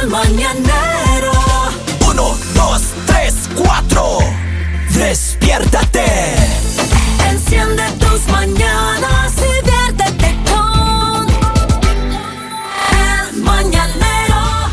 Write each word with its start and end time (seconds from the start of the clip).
El 0.00 0.08
mañanero. 0.08 1.32
Uno, 2.06 2.36
dos, 2.54 2.82
tres, 3.06 3.48
cuatro. 3.56 4.18
Despiértate. 4.90 6.04
Enciende 7.30 7.84
tus 7.98 8.28
mañanas 8.28 9.32
y 9.38 9.64
viértete 9.64 10.38
con 10.50 11.26
El 12.92 13.42
mañanero. 13.42 14.68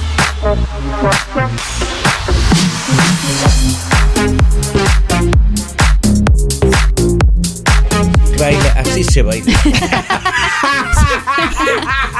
Baila, 8.37 8.71
así 8.79 9.03
se 9.05 9.21
baila. 9.21 9.53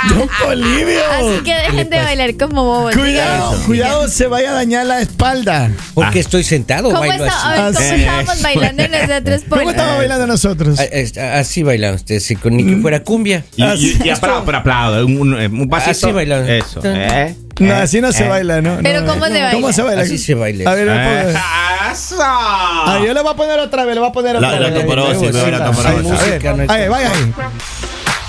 Don 0.09 0.29
Polivio. 0.43 1.01
Así 1.11 1.43
que 1.43 1.53
dejen 1.53 1.89
de 1.89 2.01
bailar 2.01 2.35
como 2.37 2.63
bobos. 2.63 2.95
Cuidado, 2.95 3.55
cuidado, 3.65 4.07
se 4.07 4.27
vaya 4.27 4.51
a 4.51 4.53
dañar 4.53 4.85
la 4.85 5.01
espalda. 5.01 5.69
Porque 5.93 6.19
estoy 6.19 6.43
sentado, 6.43 6.89
¿Cómo, 6.89 6.99
bailo 6.99 7.25
está- 7.25 7.67
así. 7.67 7.83
ver, 7.83 8.07
¿cómo 8.07 8.31
Así. 8.31 8.33
estábamos 8.33 8.41
bailando 8.41 8.87
nosotros? 8.87 9.41
Por... 9.49 9.57
¿Cómo 9.59 9.71
estamos 9.71 9.97
bailando 9.97 10.27
nosotros? 10.27 10.79
A- 10.79 10.83
es- 10.85 11.17
Así 11.17 11.63
bailan 11.63 11.95
ustedes, 11.95 12.29
ni 12.45 12.65
que 12.65 12.77
fuera 12.81 13.03
cumbia. 13.03 13.43
Y, 13.55 13.63
Así 13.63 13.97
y, 14.03 14.07
y 14.07 14.09
apla- 14.11 14.43
pero 14.45 14.57
aplaudo, 14.59 15.05
un, 15.05 15.33
un, 15.33 15.33
un 15.61 15.69
pasito. 15.69 15.91
Así 15.91 16.11
bailan. 16.11 16.49
Eso. 16.49 16.81
¿eh? 16.83 17.35
No, 17.59 17.67
¿eh? 17.73 17.73
así 17.73 17.99
no 17.99 18.11
se 18.13 18.23
¿eh? 18.23 18.29
baila, 18.29 18.61
¿no? 18.61 18.77
Pero 18.81 19.01
No, 19.01 19.07
¿cómo 19.13 19.25
se 19.25 19.31
¿Cómo 19.33 19.43
baila? 19.67 19.73
se 19.73 19.81
baila? 19.81 20.01
Así 20.03 20.17
se 20.17 20.33
baila. 20.33 20.71
A 20.71 20.75
ver, 20.75 20.85
le 20.87 20.93
voy 20.93 21.01
a 21.01 21.03
poner- 21.23 21.35
Eh, 21.35 21.39
¡Eso! 21.91 22.15
Ah, 22.21 22.99
yo 23.05 23.13
le 23.13 23.21
voy 23.21 23.31
a 23.33 23.35
poner 23.35 23.59
otra 23.59 23.83
vez, 23.83 23.95
le 23.95 23.99
voy 23.99 24.09
a 24.09 24.13
poner 24.13 24.35
otra 24.37 24.51
La- 24.51 24.59
la 24.59 24.69
vez. 24.69 24.79
toporosis, 24.81 25.21
Ahí, 25.23 25.31
veo 25.31 25.47
la 25.51 25.57
ahí, 25.57 25.63
toporosis. 25.71 25.97
ahí, 25.97 26.03
Música, 26.31 26.53
no 26.53 26.61
hay 26.73 26.81
Ahí, 26.81 26.87
vaya 26.89 27.11
ahí. 27.11 27.33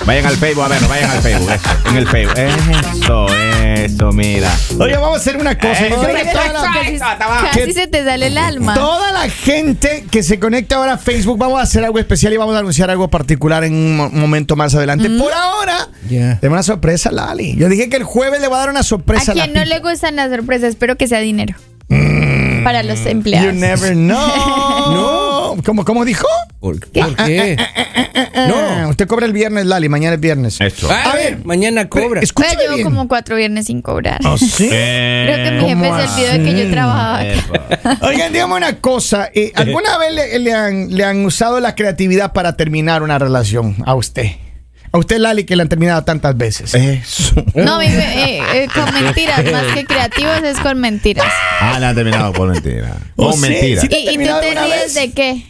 Vayan 0.06 0.26
al 0.26 0.36
Facebook, 0.36 0.64
a 0.64 0.68
ver, 0.68 0.80
vayan 0.88 1.10
al 1.10 1.20
Facebook. 1.22 1.50
Eso, 1.52 1.88
en 1.90 1.96
el 1.96 2.08
Facebook. 2.08 2.38
Eso, 2.38 3.26
eso, 3.28 4.12
mira. 4.12 4.50
Oye, 4.78 4.94
vamos 4.96 5.14
a 5.14 5.16
hacer 5.20 5.36
una 5.36 5.56
cosa. 5.58 5.86
Eh, 5.86 5.90
Yo 5.90 6.00
creo 6.00 6.16
que 6.16 6.24
toda 6.24 6.52
la- 6.52 6.60
casi, 6.72 6.92
Que- 6.92 7.60
casi 7.60 7.72
se 7.74 7.86
te 7.86 8.04
sale 8.04 8.26
el 8.28 8.38
alma. 8.38 8.74
Toda 8.74 9.12
la 9.12 9.28
gente 9.28 10.04
que 10.10 10.22
se 10.22 10.38
conecta 10.40 10.76
ahora 10.76 10.94
a 10.94 10.98
Facebook, 10.98 11.38
vamos 11.38 11.60
a 11.60 11.62
hacer 11.62 11.84
algo 11.84 11.98
especial 11.98 12.32
y 12.32 12.38
vamos 12.38 12.56
a 12.56 12.60
anunciar 12.60 12.90
algo 12.90 13.08
particular 13.08 13.62
en 13.64 13.74
un 13.74 13.96
mo- 13.96 14.10
momento 14.10 14.56
más 14.56 14.74
adelante. 14.74 15.08
Por 15.10 15.32
ahora, 15.32 15.88
Ya. 16.08 16.38
tengo 16.40 16.54
una 16.54 16.62
sorpresa, 16.62 17.10
Lali. 17.12 17.54
Yo 17.56 17.68
dije 17.68 17.88
que 17.90 17.96
el 17.96 18.04
jueves 18.04 18.40
le 18.40 18.48
voy 18.48 18.56
a 18.56 18.60
dar 18.60 18.70
una 18.70 18.82
sorpresa 18.82 19.32
A 19.32 19.34
quien 19.34 19.52
la 19.52 19.60
no 19.60 19.66
le 19.66 19.78
gustan 19.80 20.16
las 20.16 20.30
sorpresas, 20.30 20.70
espero 20.70 20.96
que 20.96 21.08
sea 21.08 21.20
dinero. 21.20 21.54
Para 22.64 22.82
los 22.82 23.00
You 23.04 23.08
empleados. 23.10 23.54
never 23.54 23.92
know. 23.94 24.18
no. 25.56 25.62
¿Cómo, 25.62 25.84
¿Cómo 25.84 26.04
dijo? 26.04 26.26
¿Por, 26.60 26.78
por 26.90 27.16
qué? 27.16 27.56
No. 28.48 28.88
Usted 28.90 29.06
cobra 29.06 29.26
el 29.26 29.32
viernes, 29.32 29.66
Lali. 29.66 29.88
Mañana 29.88 30.14
es 30.14 30.20
viernes. 30.20 30.60
Eso. 30.60 30.88
Ah, 30.90 31.10
A 31.12 31.16
ver, 31.16 31.44
mañana 31.44 31.88
cobra. 31.88 32.20
Escúchame 32.20 32.54
Pero 32.56 32.62
llevo 32.64 32.76
bien. 32.76 32.84
como 32.88 33.08
cuatro 33.08 33.36
viernes 33.36 33.66
sin 33.66 33.82
cobrar. 33.82 34.20
¿Oh, 34.24 34.36
sí? 34.38 34.68
Eh, 34.70 35.24
Creo 35.26 35.44
que 35.44 35.50
mi 35.52 35.68
jefe 35.68 35.74
¿Cómo 35.88 35.96
se 35.96 36.02
olvidó 36.22 36.32
de 36.32 36.44
que 36.44 36.64
yo 36.64 36.70
trabajaba 36.70 37.20
acá. 37.20 37.98
Oigan, 38.06 38.32
dígame 38.32 38.54
una 38.54 38.76
cosa. 38.76 39.30
eh, 39.34 39.52
¿Alguna 39.54 39.98
vez 39.98 40.12
le, 40.14 40.38
le 40.38 40.52
han, 40.54 40.94
le 40.94 41.04
han 41.04 41.24
usado 41.24 41.60
la 41.60 41.74
creatividad 41.74 42.32
para 42.32 42.56
terminar 42.56 43.02
una 43.02 43.18
relación 43.18 43.76
a 43.86 43.94
usted? 43.94 44.26
A 44.92 44.98
usted, 44.98 45.18
Lali, 45.18 45.44
que 45.44 45.54
le 45.54 45.62
han 45.62 45.68
terminado 45.68 46.02
tantas 46.02 46.36
veces. 46.36 46.74
Eso. 46.74 47.34
No, 47.54 47.78
mi- 47.78 47.86
eh, 47.86 48.40
eh, 48.54 48.68
con 48.74 48.92
mentiras, 48.92 49.44
más 49.52 49.64
que 49.74 49.84
creativos 49.84 50.42
es 50.42 50.58
con 50.58 50.80
mentiras. 50.80 51.26
Ah, 51.60 51.78
le 51.78 51.86
han 51.86 51.94
terminado 51.94 52.32
por 52.32 52.48
mentira. 52.50 52.96
¿Oh, 53.16 53.26
Con 53.30 53.34
sí? 53.34 53.40
mentira. 53.40 53.82
Sí. 53.82 53.88
¿Y, 53.90 54.08
y 54.10 54.16
tú 54.18 54.24
te 54.40 54.50
ríes 54.50 54.68
vez? 54.70 54.94
de 54.94 55.12
qué? 55.12 55.44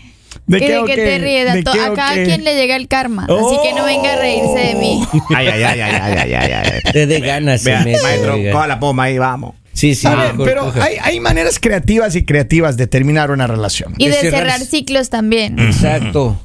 ¿De 0.47 0.59
¿Y 0.59 0.61
qué 0.61 0.97
de 0.97 1.05
te 1.07 1.19
ríes? 1.21 1.49
A, 1.49 1.55
¿De 1.55 1.65
qué 1.65 1.81
a 1.81 1.95
cada 1.95 2.15
quien 2.15 2.45
le 2.45 2.55
llega 2.57 2.77
el 2.77 2.87
karma. 2.89 3.25
Así 3.25 3.57
que 3.63 3.73
no 3.73 3.85
venga 3.85 4.13
a 4.13 4.17
reírse 4.17 4.59
de 4.59 4.75
mí. 4.75 5.07
Ay, 5.35 5.47
ay, 5.49 5.63
ay, 5.63 5.81
ay, 5.81 5.93
ay, 6.03 6.19
ay, 6.19 6.33
ay, 6.35 6.53
ay. 6.85 6.93
Te 6.93 7.07
de 7.07 7.21
ganas, 7.21 7.63
Vea, 7.65 7.81
maestro, 8.03 8.37
coja 8.53 8.67
la 8.67 8.79
poma 8.81 9.05
ahí, 9.05 9.17
vamos. 9.19 9.55
Sí, 9.81 9.95
sí. 9.95 10.07
A 10.07 10.15
ver, 10.15 10.33
mejor 10.35 10.47
pero 10.47 10.73
hay, 10.83 10.97
hay 11.03 11.21
maneras 11.21 11.59
creativas 11.59 12.15
y 12.17 12.25
creativas 12.25 12.77
de 12.77 12.87
terminar 12.87 13.31
una 13.31 13.47
relación. 13.47 13.95
Y 13.97 14.07
De 14.09 14.11
de 14.11 14.17
cerrar- 14.21 14.41
cerrar 14.43 14.61
ciclos 14.67 15.09
también. 15.09 15.59
Exacto. 15.59 16.39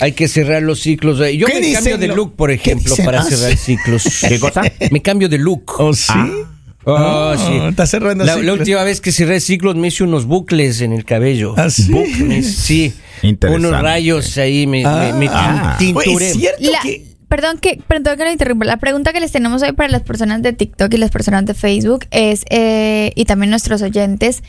Hay 0.00 0.12
que 0.12 0.28
cerrar 0.28 0.62
los 0.62 0.80
ciclos. 0.80 1.18
Yo 1.18 1.46
¿Qué 1.46 1.54
me 1.54 1.60
dicen 1.60 1.74
cambio 1.76 1.98
de 1.98 2.08
lo- 2.08 2.16
look, 2.16 2.36
por 2.36 2.50
ejemplo, 2.50 2.94
para 3.04 3.20
Ah, 3.20 3.24
cerrar 3.24 3.56
ciclos. 3.56 4.02
¿Qué 4.28 4.38
cosa? 4.38 4.60
Me 4.90 5.00
cambio 5.00 5.30
de 5.30 5.38
look. 5.38 5.72
¿Oh, 5.78 5.94
sí? 5.94 6.12
Ah, 6.12 6.34
Ah, 6.86 7.36
sí. 7.36 7.52
está 7.68 7.86
cerrando 7.86 8.24
la, 8.24 8.36
la 8.36 8.52
última 8.52 8.82
vez 8.84 9.00
que 9.00 9.12
cerré 9.12 9.40
ciclos 9.40 9.74
me 9.76 9.88
hice 9.88 10.04
unos 10.04 10.26
bucles 10.26 10.80
en 10.82 10.92
el 10.92 11.04
cabello. 11.06 11.54
¿Ah, 11.56 11.70
sí? 11.70 11.90
Bucles, 11.90 12.54
sí. 12.56 12.92
Interesante. 13.22 13.68
Unos 13.68 13.82
rayos 13.82 14.36
ahí 14.38 14.66
me, 14.66 14.84
me- 14.84 15.12
me 15.14 15.28
Ah. 15.30 15.76
tinturé. 15.78 16.10
Oye, 16.14 16.26
¿es 16.30 16.36
cierto 16.36 16.70
La- 16.70 16.80
que... 16.80 17.04
perdón 17.28 17.58
que 17.58 17.80
perdón 17.86 18.16
que 18.16 18.24
lo 18.24 18.32
interrumpa. 18.32 18.64
La 18.64 18.78
pregunta 18.78 19.12
que 19.12 19.20
les 19.20 19.32
tenemos 19.32 19.62
hoy 19.62 19.72
para 19.72 19.88
las 19.88 20.02
personas 20.02 20.42
de 20.42 20.52
TikTok 20.52 20.92
y 20.94 20.96
las 20.96 21.10
personas 21.10 21.46
de 21.46 21.54
Facebook 21.54 22.06
es 22.10 22.44
eh, 22.50 23.12
y 23.14 23.24
también 23.24 23.50
nuestros 23.50 23.82
oyentes. 23.82 24.42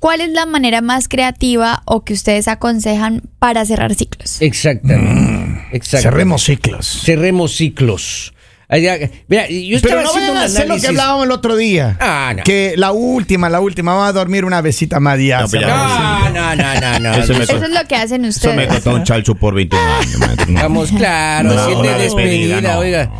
¿Cuál 0.00 0.20
es 0.20 0.28
la 0.30 0.44
manera 0.44 0.82
más 0.82 1.08
creativa 1.08 1.82
o 1.86 2.04
que 2.04 2.12
ustedes 2.12 2.46
aconsejan 2.46 3.22
para 3.38 3.64
cerrar 3.64 3.94
ciclos? 3.94 4.42
Exactamente. 4.42 5.66
exactamente. 5.72 6.02
Cerremos 6.02 6.44
ciclos. 6.44 7.02
Cerremos 7.04 7.56
ciclos. 7.56 8.33
Mira, 8.68 9.48
yo 9.48 9.76
estaba 9.76 9.96
Pero 9.96 10.02
no 10.02 10.08
haciendo 10.10 10.32
vayan 10.32 10.36
a 10.36 10.44
hacer 10.44 10.68
lo 10.68 10.76
que 10.76 10.86
hablábamos 10.86 11.26
el 11.26 11.30
otro 11.32 11.56
día. 11.56 11.96
Ah, 12.00 12.32
no. 12.36 12.42
Que 12.44 12.74
la 12.76 12.92
última, 12.92 13.48
la 13.50 13.60
última, 13.60 13.92
vamos 13.92 14.08
a 14.08 14.12
dormir 14.12 14.44
una 14.44 14.60
besita 14.60 15.00
más 15.00 15.18
ya. 15.20 15.40
No, 15.42 15.48
pues 15.48 15.62
ya 15.62 15.68
No, 15.68 16.30
no, 16.30 16.56
no, 16.56 16.80
no, 16.80 16.98
no. 17.00 17.14
Eso 17.14 17.32
Eso 17.34 17.56
es 17.64 17.70
lo 17.70 17.84
que 17.86 17.94
hacen 17.96 18.24
Eso 18.24 18.48
me 18.48 18.64
ustedes. 18.64 18.68
costó 18.74 18.94
un 18.94 19.04
chalcho 19.04 19.34
por 19.34 19.54
21 19.54 19.84
años. 19.84 20.20
Vamos, 20.48 20.90
claro, 20.92 21.50
una 21.52 21.66
despedida, 21.66 21.98
despedida, 21.98 22.60
no. 22.60 22.78
oiga. 22.78 23.10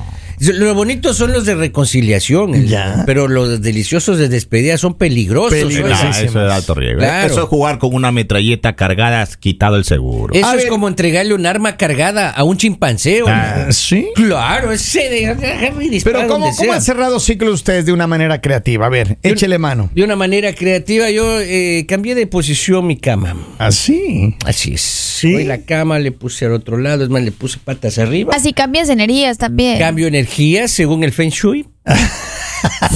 Lo 0.52 0.74
bonito 0.74 1.14
son 1.14 1.32
los 1.32 1.44
de 1.46 1.54
reconciliación, 1.54 2.54
el- 2.54 2.68
Ya. 2.68 3.04
pero 3.06 3.28
los 3.28 3.60
deliciosos 3.62 4.18
de 4.18 4.28
despedida 4.28 4.76
son 4.78 4.94
peligrosos. 4.94 5.52
Peligrosos. 5.52 6.02
Nah, 6.04 6.10
eso 6.10 6.24
es 6.24 6.34
de 6.34 6.52
alto 6.52 6.74
riesgo. 6.74 6.98
Claro. 7.00 7.26
Eso 7.32 7.42
es 7.42 7.48
jugar 7.48 7.78
con 7.78 7.94
una 7.94 8.10
metralleta 8.12 8.74
cargada, 8.76 9.26
quitado 9.38 9.76
el 9.76 9.84
seguro. 9.84 10.34
Eso 10.34 10.46
A 10.46 10.50
es 10.56 10.62
ver. 10.62 10.68
como 10.68 10.88
entregarle 10.88 11.34
un 11.34 11.46
arma 11.46 11.76
cargada 11.76 12.30
a 12.30 12.44
un 12.44 12.56
chimpancé. 12.56 13.22
Ah, 13.26 13.68
¿Sí? 13.70 14.08
Claro, 14.14 14.72
ese 14.72 15.08
de 15.08 16.00
Pero 16.04 16.20
¿cómo, 16.26 16.28
donde 16.28 16.56
¿cómo 16.56 16.64
sea. 16.64 16.74
han 16.74 16.82
cerrado 16.82 17.20
ciclos 17.20 17.54
ustedes 17.54 17.86
de 17.86 17.92
una 17.92 18.06
manera 18.06 18.40
creativa? 18.40 18.86
A 18.86 18.88
ver, 18.88 19.18
échele 19.22 19.58
mano. 19.58 19.90
De 19.94 20.02
una 20.04 20.16
manera 20.16 20.52
creativa, 20.52 21.10
yo 21.10 21.40
eh, 21.40 21.84
cambié 21.88 22.14
de 22.14 22.26
posición 22.26 22.86
mi 22.86 22.96
cama. 22.96 23.36
Así. 23.58 24.34
Así 24.44 24.74
es. 24.74 24.80
¿Sí? 24.82 25.34
Hoy 25.34 25.44
la 25.44 25.58
cama 25.62 25.98
le 26.00 26.12
puse 26.12 26.44
al 26.46 26.52
otro 26.52 26.76
lado, 26.76 27.04
es 27.04 27.08
más, 27.08 27.22
le 27.22 27.32
puse 27.32 27.58
patas 27.62 27.98
arriba. 27.98 28.34
Así 28.34 28.52
cambias 28.52 28.88
energías 28.88 29.38
también. 29.38 29.78
Cambio 29.78 30.06
energía 30.08 30.33
según 30.68 31.04
el 31.04 31.12
Feng 31.12 31.30
Shui. 31.30 31.66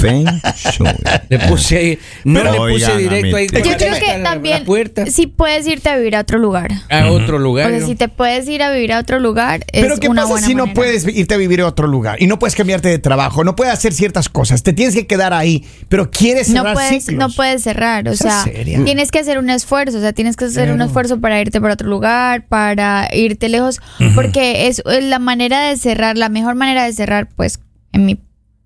Feng 0.00 0.26
Shui. 0.56 0.88
Le 1.28 1.38
puse 1.40 1.76
ahí, 1.76 1.98
no 2.24 2.40
Pero 2.40 2.52
le 2.52 2.58
puse 2.58 2.92
oigan, 2.92 2.98
directo 2.98 3.36
ahí. 3.36 3.46
Yo 3.46 3.76
creo 3.76 3.98
que 3.98 4.22
también 4.22 4.64
puerta 4.64 5.06
si 5.06 5.26
puedes 5.26 5.66
irte 5.66 5.88
a 5.88 5.96
vivir 5.96 6.16
a 6.16 6.20
otro 6.20 6.38
lugar. 6.38 6.70
a 6.90 7.10
otro 7.10 7.38
lugar. 7.38 7.66
O 7.66 7.70
sea, 7.70 7.80
¿no? 7.80 7.86
si 7.86 7.94
te 7.94 8.08
puedes 8.08 8.48
ir 8.48 8.62
a 8.62 8.70
vivir 8.70 8.92
a 8.92 8.98
otro 8.98 9.18
lugar, 9.18 9.64
es 9.72 9.82
Pero 9.82 9.96
¿qué 9.98 10.08
una 10.08 10.22
pasa 10.22 10.32
buena 10.32 10.46
si 10.46 10.54
no 10.54 10.72
puedes 10.72 11.06
irte 11.06 11.34
a 11.34 11.36
vivir 11.36 11.60
a 11.60 11.66
otro 11.66 11.86
lugar? 11.86 12.22
Y 12.22 12.26
no 12.26 12.38
puedes 12.38 12.54
cambiarte 12.54 12.88
de 12.88 12.98
trabajo, 12.98 13.44
no 13.44 13.56
puedes 13.56 13.72
hacer 13.72 13.92
ciertas 13.92 14.28
cosas. 14.28 14.62
Te 14.62 14.72
tienes 14.72 14.94
que 14.94 15.06
quedar 15.06 15.32
ahí, 15.32 15.64
pero 15.88 16.10
quieres 16.10 16.48
no 16.48 16.60
cerrar 16.62 16.74
puedes, 16.74 17.04
ciclos. 17.04 17.18
no 17.18 17.34
puedes 17.34 17.62
cerrar, 17.62 18.08
o 18.08 18.16
Sea 18.16 18.44
seria. 18.44 18.84
tienes 18.84 19.10
que 19.10 19.18
hacer 19.18 19.38
un 19.38 19.50
esfuerzo, 19.50 19.98
o 19.98 20.00
sea, 20.00 20.12
tienes 20.12 20.36
que 20.36 20.46
hacer 20.46 20.72
un 20.72 20.80
esfuerzo 20.80 21.20
para 21.20 21.40
irte 21.40 21.60
para 21.60 21.74
otro 21.74 21.88
lugar, 21.88 22.46
para 22.46 23.08
irte 23.12 23.48
lejos, 23.48 23.80
porque 24.14 24.68
es 24.68 24.82
es 24.86 25.04
la 25.04 25.18
manera 25.18 25.68
de 25.68 25.76
cerrar, 25.76 26.16
la 26.16 26.28
mejor 26.28 26.54
manera 26.54 26.84
de 26.84 26.92
cerrar, 26.92 27.28
pues, 27.34 27.60
en 27.92 28.06
mi, 28.06 28.18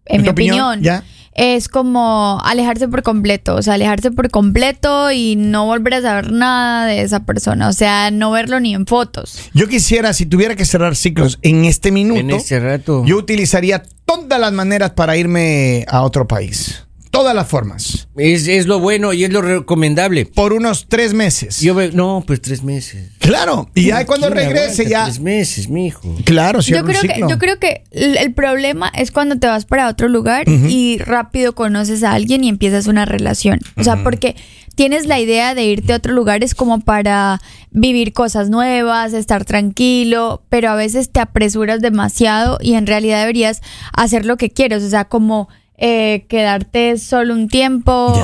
en 0.06 0.16
¿En 0.16 0.22
mi 0.22 0.28
opinión? 0.28 0.68
opinión, 0.78 0.82
Ya. 0.82 1.04
es 1.34 1.68
como 1.68 2.40
alejarse 2.44 2.88
por 2.88 3.02
completo, 3.02 3.54
o 3.56 3.62
sea, 3.62 3.74
alejarse 3.74 4.10
por 4.10 4.30
completo 4.30 5.10
y 5.12 5.36
no 5.36 5.64
volver 5.66 5.94
a 5.94 6.02
saber 6.02 6.32
nada 6.32 6.86
de 6.86 7.02
esa 7.02 7.20
persona, 7.24 7.68
o 7.68 7.72
sea, 7.72 8.10
no 8.10 8.30
verlo 8.30 8.60
ni 8.60 8.74
en 8.74 8.86
fotos. 8.86 9.38
Yo 9.54 9.68
quisiera, 9.68 10.12
si 10.12 10.26
tuviera 10.26 10.56
que 10.56 10.64
cerrar 10.66 10.96
ciclos 10.96 11.38
en 11.42 11.64
este 11.64 11.90
minuto, 11.90 12.20
En 12.20 12.30
este 12.30 12.60
rato. 12.60 13.04
yo 13.06 13.16
utilizaría 13.16 13.82
todas 14.04 14.38
las 14.40 14.52
maneras 14.52 14.90
para 14.90 15.16
irme 15.16 15.84
a 15.88 16.02
otro 16.02 16.26
país. 16.28 16.84
Todas 17.12 17.34
las 17.34 17.46
formas. 17.46 18.08
Es, 18.16 18.48
es 18.48 18.64
lo 18.66 18.80
bueno 18.80 19.12
y 19.12 19.22
es 19.24 19.30
lo 19.30 19.42
recomendable. 19.42 20.24
Por 20.24 20.54
unos 20.54 20.86
tres 20.88 21.12
meses. 21.12 21.60
Yo 21.60 21.74
ve- 21.74 21.90
no, 21.92 22.24
pues 22.26 22.40
tres 22.40 22.62
meses. 22.62 23.10
claro. 23.18 23.68
Y 23.74 23.88
ya 23.88 24.06
cuando 24.06 24.28
¿Quién 24.28 24.38
regrese, 24.38 24.88
ya. 24.88 25.04
Tres 25.04 25.20
meses, 25.20 25.68
mijo. 25.68 26.16
Claro, 26.24 26.60
Yo 26.60 26.62
cierra 26.62 26.80
un 26.84 26.88
creo, 26.88 27.02
que, 27.02 27.20
yo 27.28 27.38
creo 27.38 27.58
que 27.58 27.84
el, 27.90 28.16
el 28.16 28.32
problema 28.32 28.88
es 28.96 29.10
cuando 29.10 29.36
te 29.38 29.46
vas 29.46 29.66
para 29.66 29.88
otro 29.88 30.08
lugar 30.08 30.48
y 30.48 30.96
rápido 30.98 31.54
conoces 31.54 32.02
a 32.02 32.12
alguien 32.14 32.44
y 32.44 32.48
empiezas 32.48 32.86
una 32.86 33.04
relación. 33.04 33.58
O 33.76 33.84
sea, 33.84 34.02
porque 34.02 34.34
tienes 34.74 35.04
la 35.04 35.20
idea 35.20 35.54
de 35.54 35.64
irte 35.66 35.92
a 35.92 35.96
otro 35.96 36.14
lugar 36.14 36.42
es 36.42 36.54
como 36.54 36.80
para 36.80 37.42
vivir 37.70 38.14
cosas 38.14 38.48
nuevas, 38.48 39.12
estar 39.12 39.44
tranquilo, 39.44 40.42
pero 40.48 40.70
a 40.70 40.76
veces 40.76 41.10
te 41.10 41.20
apresuras 41.20 41.82
demasiado 41.82 42.56
y 42.62 42.72
en 42.72 42.86
realidad 42.86 43.20
deberías 43.20 43.60
hacer 43.92 44.24
lo 44.24 44.38
que 44.38 44.48
quieres. 44.48 44.82
O 44.82 44.88
sea, 44.88 45.04
como 45.04 45.50
eh, 45.84 46.24
quedarte 46.28 46.96
solo 46.96 47.34
un 47.34 47.48
tiempo. 47.48 48.14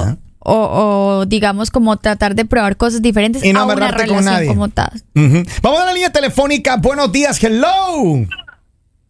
O, 0.51 0.55
o, 1.21 1.27
digamos 1.27 1.71
como 1.71 1.99
tratar 1.99 2.35
de 2.35 2.47
probar 2.47 2.79
cosas 2.79 3.03
diferentes 3.03 3.45
Y 3.45 3.53
no 3.53 3.61
a 3.61 3.65
una 3.65 3.73
amarrarte 3.75 4.07
con 4.07 4.17
relación 4.19 4.35
nadie. 4.35 4.49
como 4.49 4.69
tal. 4.69 5.03
Vamos 5.63 5.81
a 5.81 5.85
la 5.85 5.93
línea 5.93 6.11
telefónica. 6.11 6.77
Buenos 6.79 7.13
días, 7.13 7.43
hello. 7.43 8.25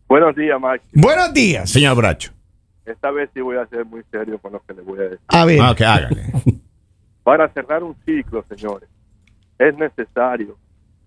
Buenos 0.09 0.35
días, 0.35 0.61
Max. 0.61 0.83
Buenos 0.95 1.33
días. 1.35 1.71
Señor 1.71 1.95
Bracho. 1.97 2.33
Esta 2.87 3.11
vez 3.13 3.31
sí 3.35 3.41
voy 3.41 3.57
a 3.59 3.67
ser 3.67 3.85
muy 3.85 4.03
serio 4.11 4.39
con 4.39 4.53
lo 4.53 4.63
que 4.67 4.73
le 4.75 4.83
voy 4.83 4.99
a 4.99 5.03
decir. 5.03 5.19
A 5.29 5.45
ver. 5.45 5.61
Ah, 5.61 5.71
ok, 5.71 5.81
hágale. 5.83 6.23
Para 7.23 7.49
cerrar 7.53 7.85
un 7.85 7.95
ciclo, 8.07 8.45
señores, 8.49 8.89
es 9.59 9.77
necesario 9.77 10.57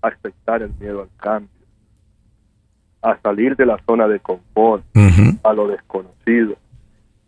aceptar 0.01 0.61
el 0.61 0.71
miedo 0.79 1.01
al 1.01 1.09
cambio, 1.17 1.49
a 3.01 3.19
salir 3.21 3.55
de 3.57 3.65
la 3.65 3.77
zona 3.85 4.07
de 4.07 4.19
confort, 4.19 4.83
a 5.43 5.53
lo 5.53 5.67
desconocido, 5.67 6.55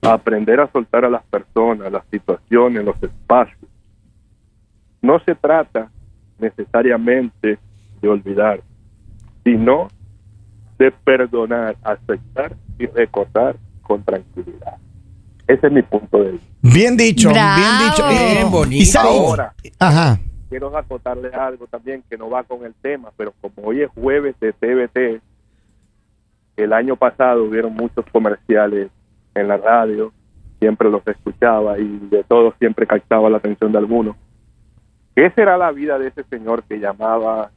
a 0.04 0.14
aprender 0.14 0.60
a 0.60 0.72
soltar 0.72 1.06
a 1.06 1.10
las 1.10 1.24
personas, 1.24 1.92
las 1.92 2.04
situaciones, 2.12 2.84
los 2.84 3.02
espacios. 3.02 3.58
No 5.02 5.20
se 5.20 5.36
trata 5.36 5.90
necesariamente 6.40 7.58
de 8.02 8.08
olvidar, 8.10 8.62
sino 9.44 9.88
de 10.78 10.92
perdonar, 10.92 11.76
aceptar 11.84 12.56
y 12.78 12.86
recordar 12.88 13.56
con 13.82 14.04
tranquilidad. 14.04 14.78
Ese 15.48 15.68
es 15.68 15.74
mi 15.74 15.82
punto 15.82 16.22
de 16.24 16.32
vista. 16.34 16.48
Bien 16.62 16.98
dicho, 16.98 17.30
Bravo. 17.30 17.62
bien 17.62 17.90
dicho. 17.90 18.08
Bien 18.10 18.52
bonito. 18.52 18.82
y 18.82 18.86
sabe- 18.86 19.10
Ahora. 19.10 19.54
Ajá. 19.80 20.20
quiero 20.50 20.76
acotarle 20.78 21.30
algo 21.34 21.68
también 21.68 22.04
que 22.10 22.18
no 22.18 22.30
va 22.30 22.44
con 22.44 22.66
el 22.66 22.74
tema, 22.76 23.10
pero 23.18 23.34
como 23.42 23.68
hoy 23.68 23.82
es 23.82 23.90
jueves 23.92 24.36
de 24.40 24.54
TVT, 24.54 25.22
el 26.58 26.72
año 26.74 26.96
pasado 26.96 27.44
hubieron 27.44 27.74
muchos 27.74 28.06
comerciales 28.12 28.90
en 29.36 29.48
la 29.48 29.58
radio, 29.58 30.12
siempre 30.60 30.90
los 30.90 31.06
escuchaba 31.08 31.78
y 31.78 32.00
de 32.10 32.24
todos 32.24 32.54
siempre 32.60 32.88
captaba 32.88 33.30
la 33.30 33.38
atención 33.38 33.72
de 33.72 33.78
algunos. 33.78 34.16
¿Qué 35.16 35.30
será 35.32 35.58
la 35.58 35.72
vida 35.72 36.00
de 36.00 36.08
ese 36.08 36.24
señor 36.24 36.64
que 36.64 36.80
llamaba, 36.80 37.52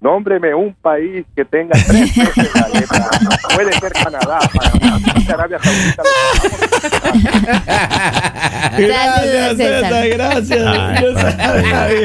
nómbreme 0.00 0.54
un 0.54 0.74
país 0.74 1.24
que 1.34 1.44
tenga 1.44 1.72
tres 1.86 2.14
veces 2.16 2.50
la 2.54 2.68
letra? 2.68 3.10
A""? 3.10 3.54
Puede 3.54 3.72
ser 3.80 3.92
Canadá, 3.92 4.38
Panamá, 4.54 5.00
Arabia 5.28 5.58
Saudita. 5.62 6.02
César. 9.56 10.08
gracias. 10.08 10.66
Ay, 11.38 11.64
ay, 11.74 12.02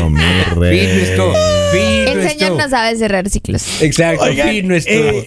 no 0.00 0.10
me 0.10 0.44
re- 0.56 1.02
esto. 1.02 1.32
El 1.74 2.28
señor 2.28 2.52
esto. 2.52 2.58
no 2.58 2.68
sabe 2.68 2.96
cerrar 2.96 3.28
ciclos. 3.28 3.82
Exacto, 3.82 4.24
Oigan, 4.24 4.48
fino 4.48 4.74
esto. 4.74 4.90
eh, 4.90 5.24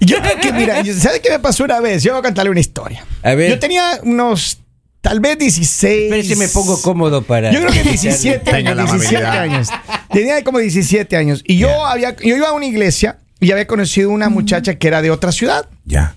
yo 0.00 0.18
creo 0.20 0.36
que, 0.40 0.52
mira, 0.52 0.80
yo- 0.82 0.94
¿sabe 0.94 1.20
qué 1.20 1.30
me 1.30 1.38
pasó 1.38 1.64
una 1.64 1.80
vez? 1.80 2.02
Yo 2.02 2.12
voy 2.12 2.20
a 2.20 2.22
contarle 2.22 2.50
una 2.50 2.60
historia. 2.60 3.04
A 3.22 3.34
ver. 3.34 3.50
Yo 3.50 3.58
tenía 3.58 4.00
unos, 4.02 4.58
tal 5.00 5.20
vez 5.20 5.38
16. 5.38 6.06
Pero 6.10 6.22
si 6.22 6.36
me 6.36 6.48
pongo 6.48 6.80
cómodo 6.82 7.22
para. 7.22 7.50
Yo 7.52 7.60
creo 7.60 7.72
que 7.72 7.82
17 7.82 8.38
Tenga 8.40 8.58
años, 8.72 8.76
la 8.76 8.82
17 8.84 9.16
amabilidad. 9.16 9.42
años. 9.42 9.68
Tenía 10.14 10.42
como 10.44 10.58
17 10.58 11.16
años. 11.16 11.42
Y 11.44 11.58
yo 11.58 11.84
había, 11.84 12.16
yo 12.16 12.36
iba 12.36 12.48
a 12.48 12.52
una 12.52 12.66
iglesia 12.66 13.18
y 13.40 13.50
había 13.50 13.66
conocido 13.66 14.10
una 14.10 14.28
muchacha 14.28 14.78
que 14.78 14.88
era 14.88 15.02
de 15.02 15.10
otra 15.10 15.32
ciudad. 15.32 15.68
Ya. 15.84 16.16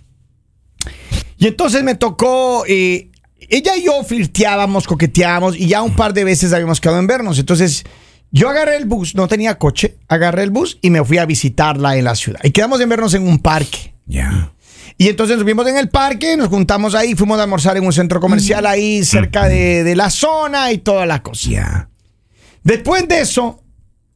Y 1.38 1.48
entonces 1.48 1.84
me 1.84 1.96
tocó, 1.96 2.64
eh, 2.68 3.10
ella 3.50 3.76
y 3.76 3.86
yo 3.86 4.04
flirteábamos, 4.04 4.88
coqueteábamos 4.88 5.58
y 5.58 5.68
ya 5.68 5.82
un 5.82 5.96
par 5.96 6.14
de 6.14 6.24
veces 6.24 6.54
habíamos 6.54 6.80
quedado 6.80 7.00
en 7.00 7.08
vernos. 7.08 7.40
Entonces 7.40 7.84
yo 8.32 8.50
agarré 8.50 8.78
el 8.78 8.86
bus, 8.86 9.16
no 9.16 9.28
tenía 9.28 9.58
coche, 9.58 9.98
agarré 10.08 10.44
el 10.44 10.52
bus 10.52 10.78
y 10.82 10.90
me 10.90 11.04
fui 11.04 11.18
a 11.18 11.26
visitarla 11.26 11.98
en 11.98 12.06
la 12.06 12.16
ciudad. 12.16 12.40
Y 12.44 12.52
quedamos 12.52 12.80
en 12.82 12.90
vernos 12.90 13.14
en 13.14 13.28
un 13.28 13.40
parque. 13.40 13.94
Ya. 14.06 14.54
Y 14.98 15.10
entonces 15.10 15.38
nos 15.38 15.46
vimos 15.46 15.68
en 15.68 15.78
el 15.78 15.90
parque, 15.90 16.36
nos 16.38 16.48
juntamos 16.48 16.96
ahí, 16.96 17.14
fuimos 17.14 17.40
a 17.40 17.44
almorzar 17.44 17.78
en 17.78 17.86
un 17.86 17.94
centro 17.94 18.20
comercial 18.20 18.66
ahí 18.66 19.04
cerca 19.04 19.48
de, 19.48 19.84
de 19.84 19.96
la 19.96 20.10
zona 20.10 20.72
y 20.72 20.80
toda 20.80 21.06
la 21.06 21.22
cosa. 21.22 21.50
Ya. 21.50 21.90
Después 22.64 23.08
de 23.08 23.22
eso, 23.22 23.64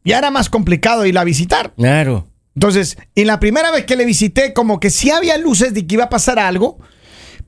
ya 0.03 0.17
era 0.17 0.31
más 0.31 0.49
complicado 0.49 1.05
ir 1.05 1.17
a 1.17 1.23
visitar. 1.23 1.73
Claro. 1.77 2.27
Entonces, 2.55 2.97
en 3.15 3.27
la 3.27 3.39
primera 3.39 3.71
vez 3.71 3.85
que 3.85 3.95
le 3.95 4.05
visité, 4.05 4.53
como 4.53 4.79
que 4.79 4.89
sí 4.89 5.09
había 5.11 5.37
luces 5.37 5.73
de 5.73 5.87
que 5.87 5.95
iba 5.95 6.05
a 6.05 6.09
pasar 6.09 6.37
algo, 6.39 6.79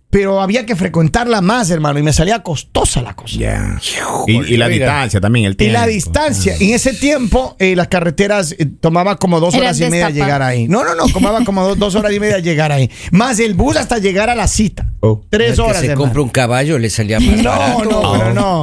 pero 0.10 0.42
había 0.42 0.64
que 0.68 0.76
frecuentarla 0.76 1.42
más, 1.42 1.72
hermano, 1.72 1.98
y 1.98 2.04
me 2.04 2.14
salía 2.14 2.44
costosa 2.44 3.02
la 3.02 3.16
cosa. 3.16 3.36
Ya. 3.36 3.80
Y, 4.28 4.54
y 4.54 4.58
la 4.58 4.68
Oiga. 4.68 4.86
distancia 4.86 5.20
también, 5.20 5.46
el 5.48 5.54
Y 5.54 5.56
tiempo. 5.56 5.74
la 5.80 5.88
distancia, 5.88 6.56
en 6.60 6.70
ese 6.70 6.94
tiempo, 6.94 7.56
eh, 7.58 7.76
las 7.76 7.88
carreteras 7.88 8.52
eh, 8.60 8.68
tomaba 8.80 9.16
como 9.18 9.40
dos 9.40 9.56
Eran 9.56 9.66
horas 9.66 9.80
y 9.82 9.90
media 9.90 10.12
llegar 10.12 10.44
ahí. 10.44 10.68
No, 10.68 10.84
no, 10.84 10.94
no, 10.94 11.08
tomaba 11.08 11.44
como 11.44 11.68
do- 11.68 11.76
dos 11.76 11.96
horas 11.96 12.14
y 12.14 12.20
media 12.20 12.38
llegar 12.38 12.72
ahí. 12.72 12.92
Más 13.12 13.40
el 13.40 13.56
bus 13.56 13.76
hasta 13.76 13.98
llegar 13.98 14.30
a 14.30 14.36
la 14.36 14.48
cita. 14.48 14.88
Oh. 15.00 15.22
Tres 15.32 15.50
El 15.50 15.56
que 15.56 15.62
horas. 15.64 15.78
se 15.80 15.86
hermano. 15.88 16.02
compra 16.02 16.22
un 16.22 16.30
caballo 16.30 16.78
le 16.78 16.92
salía 16.92 17.20
más 17.20 17.38
No, 17.42 17.50
barato. 17.50 17.84
no, 17.90 18.12
pero 18.14 18.34
no. 18.36 18.62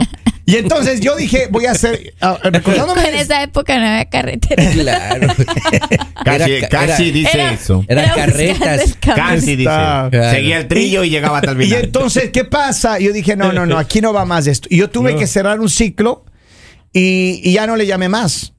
Y 0.50 0.56
entonces 0.56 1.00
yo 1.00 1.14
dije, 1.16 1.48
voy 1.50 1.66
a 1.66 1.72
hacer, 1.72 2.14
ah, 2.20 2.38
recordándome 2.42 3.08
En 3.08 3.14
esa 3.14 3.42
época 3.42 3.78
no 3.78 3.86
había 3.86 4.04
carretera. 4.08 4.70
Claro. 4.72 5.28
Casi, 6.24 6.52
Era- 6.52 6.68
casi 6.68 7.02
era- 7.04 7.12
dice 7.12 7.30
Era- 7.32 7.52
eso. 7.52 7.84
Eran 7.88 8.14
carretas. 8.14 8.96
Casi 9.00 9.56
dice. 9.56 9.64
Claro. 9.64 10.30
Seguía 10.30 10.58
el 10.58 10.68
trillo 10.68 11.04
y 11.04 11.10
llegaba 11.10 11.38
hasta 11.38 11.52
el 11.52 11.62
Y 11.62 11.72
entonces, 11.74 12.30
¿qué 12.30 12.44
pasa? 12.44 12.98
Yo 12.98 13.12
dije, 13.12 13.36
no, 13.36 13.52
no, 13.52 13.64
no, 13.66 13.78
aquí 13.78 14.00
no 14.00 14.12
va 14.12 14.24
más 14.24 14.46
esto. 14.46 14.68
Y 14.70 14.76
yo 14.78 14.90
tuve 14.90 15.16
que 15.16 15.26
cerrar 15.26 15.60
un 15.60 15.68
ciclo 15.70 16.24
y, 16.92 17.40
y 17.44 17.52
ya 17.54 17.66
no 17.66 17.76
le 17.76 17.86
llamé 17.86 18.08
más. 18.08 18.52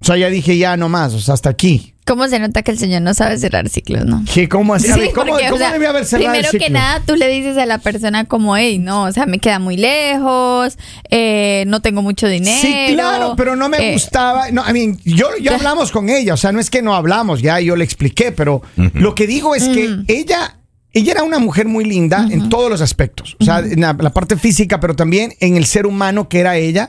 O 0.00 0.04
sea, 0.04 0.16
ya 0.16 0.28
dije, 0.28 0.56
ya 0.58 0.76
no 0.76 0.88
más, 0.88 1.14
o 1.14 1.20
sea, 1.20 1.34
hasta 1.34 1.50
aquí. 1.50 1.94
¿Cómo 2.08 2.26
se 2.26 2.38
nota 2.38 2.62
que 2.62 2.70
el 2.70 2.78
señor 2.78 3.02
no 3.02 3.12
sabe 3.12 3.36
cerrar 3.36 3.68
ciclos, 3.68 4.06
no? 4.06 4.24
¿Qué, 4.32 4.48
¿Cómo 4.48 4.72
así? 4.72 4.88
Ver, 4.88 5.10
¿Cómo, 5.12 5.32
porque, 5.32 5.48
o 5.48 5.50
cómo 5.50 5.58
sea, 5.58 5.72
debía 5.72 5.90
haber 5.90 6.06
cerrado 6.06 6.32
el 6.32 6.40
primero 6.40 6.64
que 6.64 6.70
nada, 6.70 7.02
tú 7.04 7.16
le 7.16 7.28
dices 7.28 7.58
a 7.58 7.66
la 7.66 7.76
persona 7.76 8.24
como, 8.24 8.56
hey, 8.56 8.78
no, 8.78 9.02
o 9.02 9.12
sea, 9.12 9.26
me 9.26 9.38
queda 9.38 9.58
muy 9.58 9.76
lejos, 9.76 10.78
eh, 11.10 11.64
no 11.66 11.82
tengo 11.82 12.00
mucho 12.00 12.26
dinero. 12.26 12.62
Sí, 12.62 12.94
claro, 12.94 13.34
pero 13.36 13.56
no 13.56 13.68
me 13.68 13.90
eh, 13.90 13.92
gustaba. 13.92 14.50
No, 14.50 14.64
I 14.66 14.72
mean, 14.72 14.98
yo, 15.04 15.28
yo 15.38 15.54
hablamos 15.54 15.92
con 15.92 16.08
ella, 16.08 16.32
o 16.32 16.38
sea, 16.38 16.50
no 16.50 16.60
es 16.60 16.70
que 16.70 16.80
no 16.80 16.94
hablamos, 16.94 17.42
ya 17.42 17.60
yo 17.60 17.76
le 17.76 17.84
expliqué, 17.84 18.32
pero 18.32 18.62
lo 18.94 19.14
que 19.14 19.26
digo 19.26 19.54
es 19.54 19.68
que 19.68 19.98
ella, 20.08 20.56
ella 20.94 21.12
era 21.12 21.24
una 21.24 21.38
mujer 21.38 21.66
muy 21.66 21.84
linda 21.84 22.26
en 22.30 22.48
todos 22.48 22.70
los 22.70 22.80
aspectos, 22.80 23.36
o 23.38 23.44
sea, 23.44 23.58
en 23.58 23.82
la, 23.82 23.94
la 24.00 24.14
parte 24.14 24.38
física, 24.38 24.80
pero 24.80 24.96
también 24.96 25.34
en 25.40 25.58
el 25.58 25.66
ser 25.66 25.84
humano 25.84 26.30
que 26.30 26.40
era 26.40 26.56
ella. 26.56 26.88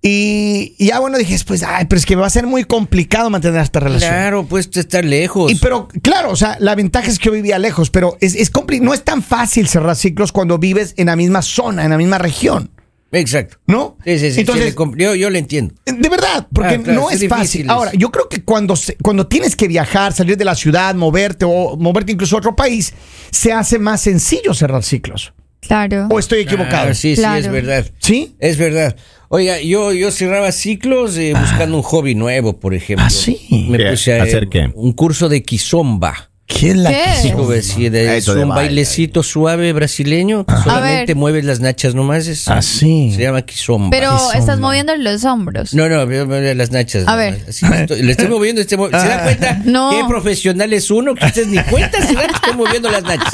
Y, 0.00 0.76
y 0.78 0.86
ya 0.86 1.00
bueno, 1.00 1.18
dije, 1.18 1.36
pues, 1.46 1.62
ay, 1.64 1.86
pero 1.88 1.98
es 1.98 2.06
que 2.06 2.14
va 2.14 2.26
a 2.26 2.30
ser 2.30 2.46
muy 2.46 2.64
complicado 2.64 3.30
mantener 3.30 3.60
esta 3.62 3.80
relación. 3.80 4.10
Claro, 4.10 4.46
pues 4.46 4.70
estar 4.74 5.04
lejos. 5.04 5.50
Y 5.50 5.56
pero, 5.56 5.88
claro, 6.02 6.30
o 6.30 6.36
sea, 6.36 6.56
la 6.60 6.74
ventaja 6.76 7.08
es 7.08 7.18
que 7.18 7.26
yo 7.26 7.32
vivía 7.32 7.58
lejos, 7.58 7.90
pero 7.90 8.16
es, 8.20 8.34
es 8.36 8.52
no 8.80 8.94
es 8.94 9.02
tan 9.02 9.22
fácil 9.22 9.66
cerrar 9.66 9.96
ciclos 9.96 10.30
cuando 10.30 10.58
vives 10.58 10.94
en 10.98 11.06
la 11.06 11.16
misma 11.16 11.42
zona, 11.42 11.84
en 11.84 11.90
la 11.90 11.98
misma 11.98 12.18
región, 12.18 12.70
Exacto. 13.10 13.56
¿no? 13.66 13.96
Sí, 14.04 14.18
sí, 14.18 14.32
sí. 14.32 14.40
Entonces, 14.40 14.76
compl- 14.76 14.98
yo, 15.02 15.14
yo 15.16 15.30
le 15.30 15.38
entiendo. 15.40 15.74
de 15.86 16.08
verdad, 16.08 16.46
porque 16.52 16.74
Ah, 16.74 16.82
claro, 16.82 17.00
no 17.00 17.10
es 17.10 17.22
es 17.22 17.28
fácil. 17.28 17.68
Ahora, 17.68 17.90
yo 17.94 18.10
creo 18.12 18.28
que 18.28 18.44
cuando, 18.44 18.76
se- 18.76 18.96
cuando 19.02 19.26
tienes 19.26 19.56
que 19.56 19.66
viajar, 19.66 20.12
salir 20.12 20.36
de 20.36 20.44
la 20.44 20.54
ciudad, 20.54 20.94
moverte 20.94 21.44
o 21.44 21.76
moverte 21.76 22.12
incluso 22.12 22.36
a 22.36 22.38
otro 22.38 22.54
país, 22.54 22.92
se 23.32 23.52
hace 23.52 23.78
más 23.80 24.02
sencillo 24.02 24.54
cerrar 24.54 24.84
ciclos. 24.84 25.32
Claro. 25.60 26.06
¿O 26.10 26.18
estoy 26.20 26.40
equivocado? 26.40 26.90
Ah, 26.90 26.94
sí, 26.94 27.14
Claro. 27.16 27.40
sí, 27.40 27.46
es 27.46 27.52
verdad. 27.52 27.86
¿Sí? 27.98 28.36
Es 28.38 28.56
verdad. 28.58 28.94
Oiga, 29.30 29.60
yo, 29.60 29.92
yo 29.92 30.10
cerraba 30.10 30.52
ciclos 30.52 31.16
eh, 31.18 31.34
buscando 31.38 31.76
un 31.76 31.82
hobby 31.82 32.14
nuevo, 32.14 32.58
por 32.58 32.74
ejemplo. 32.74 33.04
Ah, 33.06 33.10
sí. 33.10 33.66
Me 33.68 33.76
¿Qué? 33.76 33.90
puse 33.90 34.18
a 34.18 34.22
¿Hacer 34.22 34.48
qué? 34.48 34.70
un 34.74 34.92
curso 34.92 35.28
de 35.28 35.42
kizomba. 35.42 36.30
¿Qué 36.46 36.70
es 36.70 36.76
la 36.76 36.88
de- 36.88 38.16
es 38.16 38.26
un 38.26 38.36
baile. 38.36 38.54
bailecito 38.54 39.22
suave 39.22 39.74
brasileño 39.74 40.46
que 40.46 40.54
solamente 40.64 41.14
mueves 41.14 41.44
las 41.44 41.60
nachas 41.60 41.94
nomás. 41.94 42.26
Es, 42.26 42.48
Ah, 42.48 42.62
sí. 42.62 43.12
Se 43.14 43.20
llama 43.20 43.42
kizomba. 43.42 43.90
pero 43.90 44.12
Kizomba. 44.12 44.34
estás 44.38 44.58
moviendo 44.58 44.96
los 44.96 45.24
hombros. 45.26 45.74
No, 45.74 45.90
no, 45.90 46.06
las 46.06 46.70
nachas. 46.70 47.06
A 47.06 47.16
ver. 47.16 47.38
Así 47.46 47.66
estoy- 47.66 48.00
le 48.02 48.12
estoy 48.12 48.28
moviendo 48.28 48.62
este 48.62 48.78
mo- 48.78 48.86
¿Se 48.86 48.92
da 48.96 49.24
cuenta 49.24 49.60
No. 49.66 49.90
qué 49.90 50.04
profesional 50.08 50.72
es 50.72 50.90
uno? 50.90 51.14
Que 51.14 51.26
ustedes 51.26 51.48
ni 51.48 51.58
cuenta 51.64 52.00
se 52.00 52.14
dan 52.14 52.28
que 52.28 52.34
estoy 52.34 52.54
moviendo 52.56 52.90
las 52.90 53.02
nachas. 53.02 53.30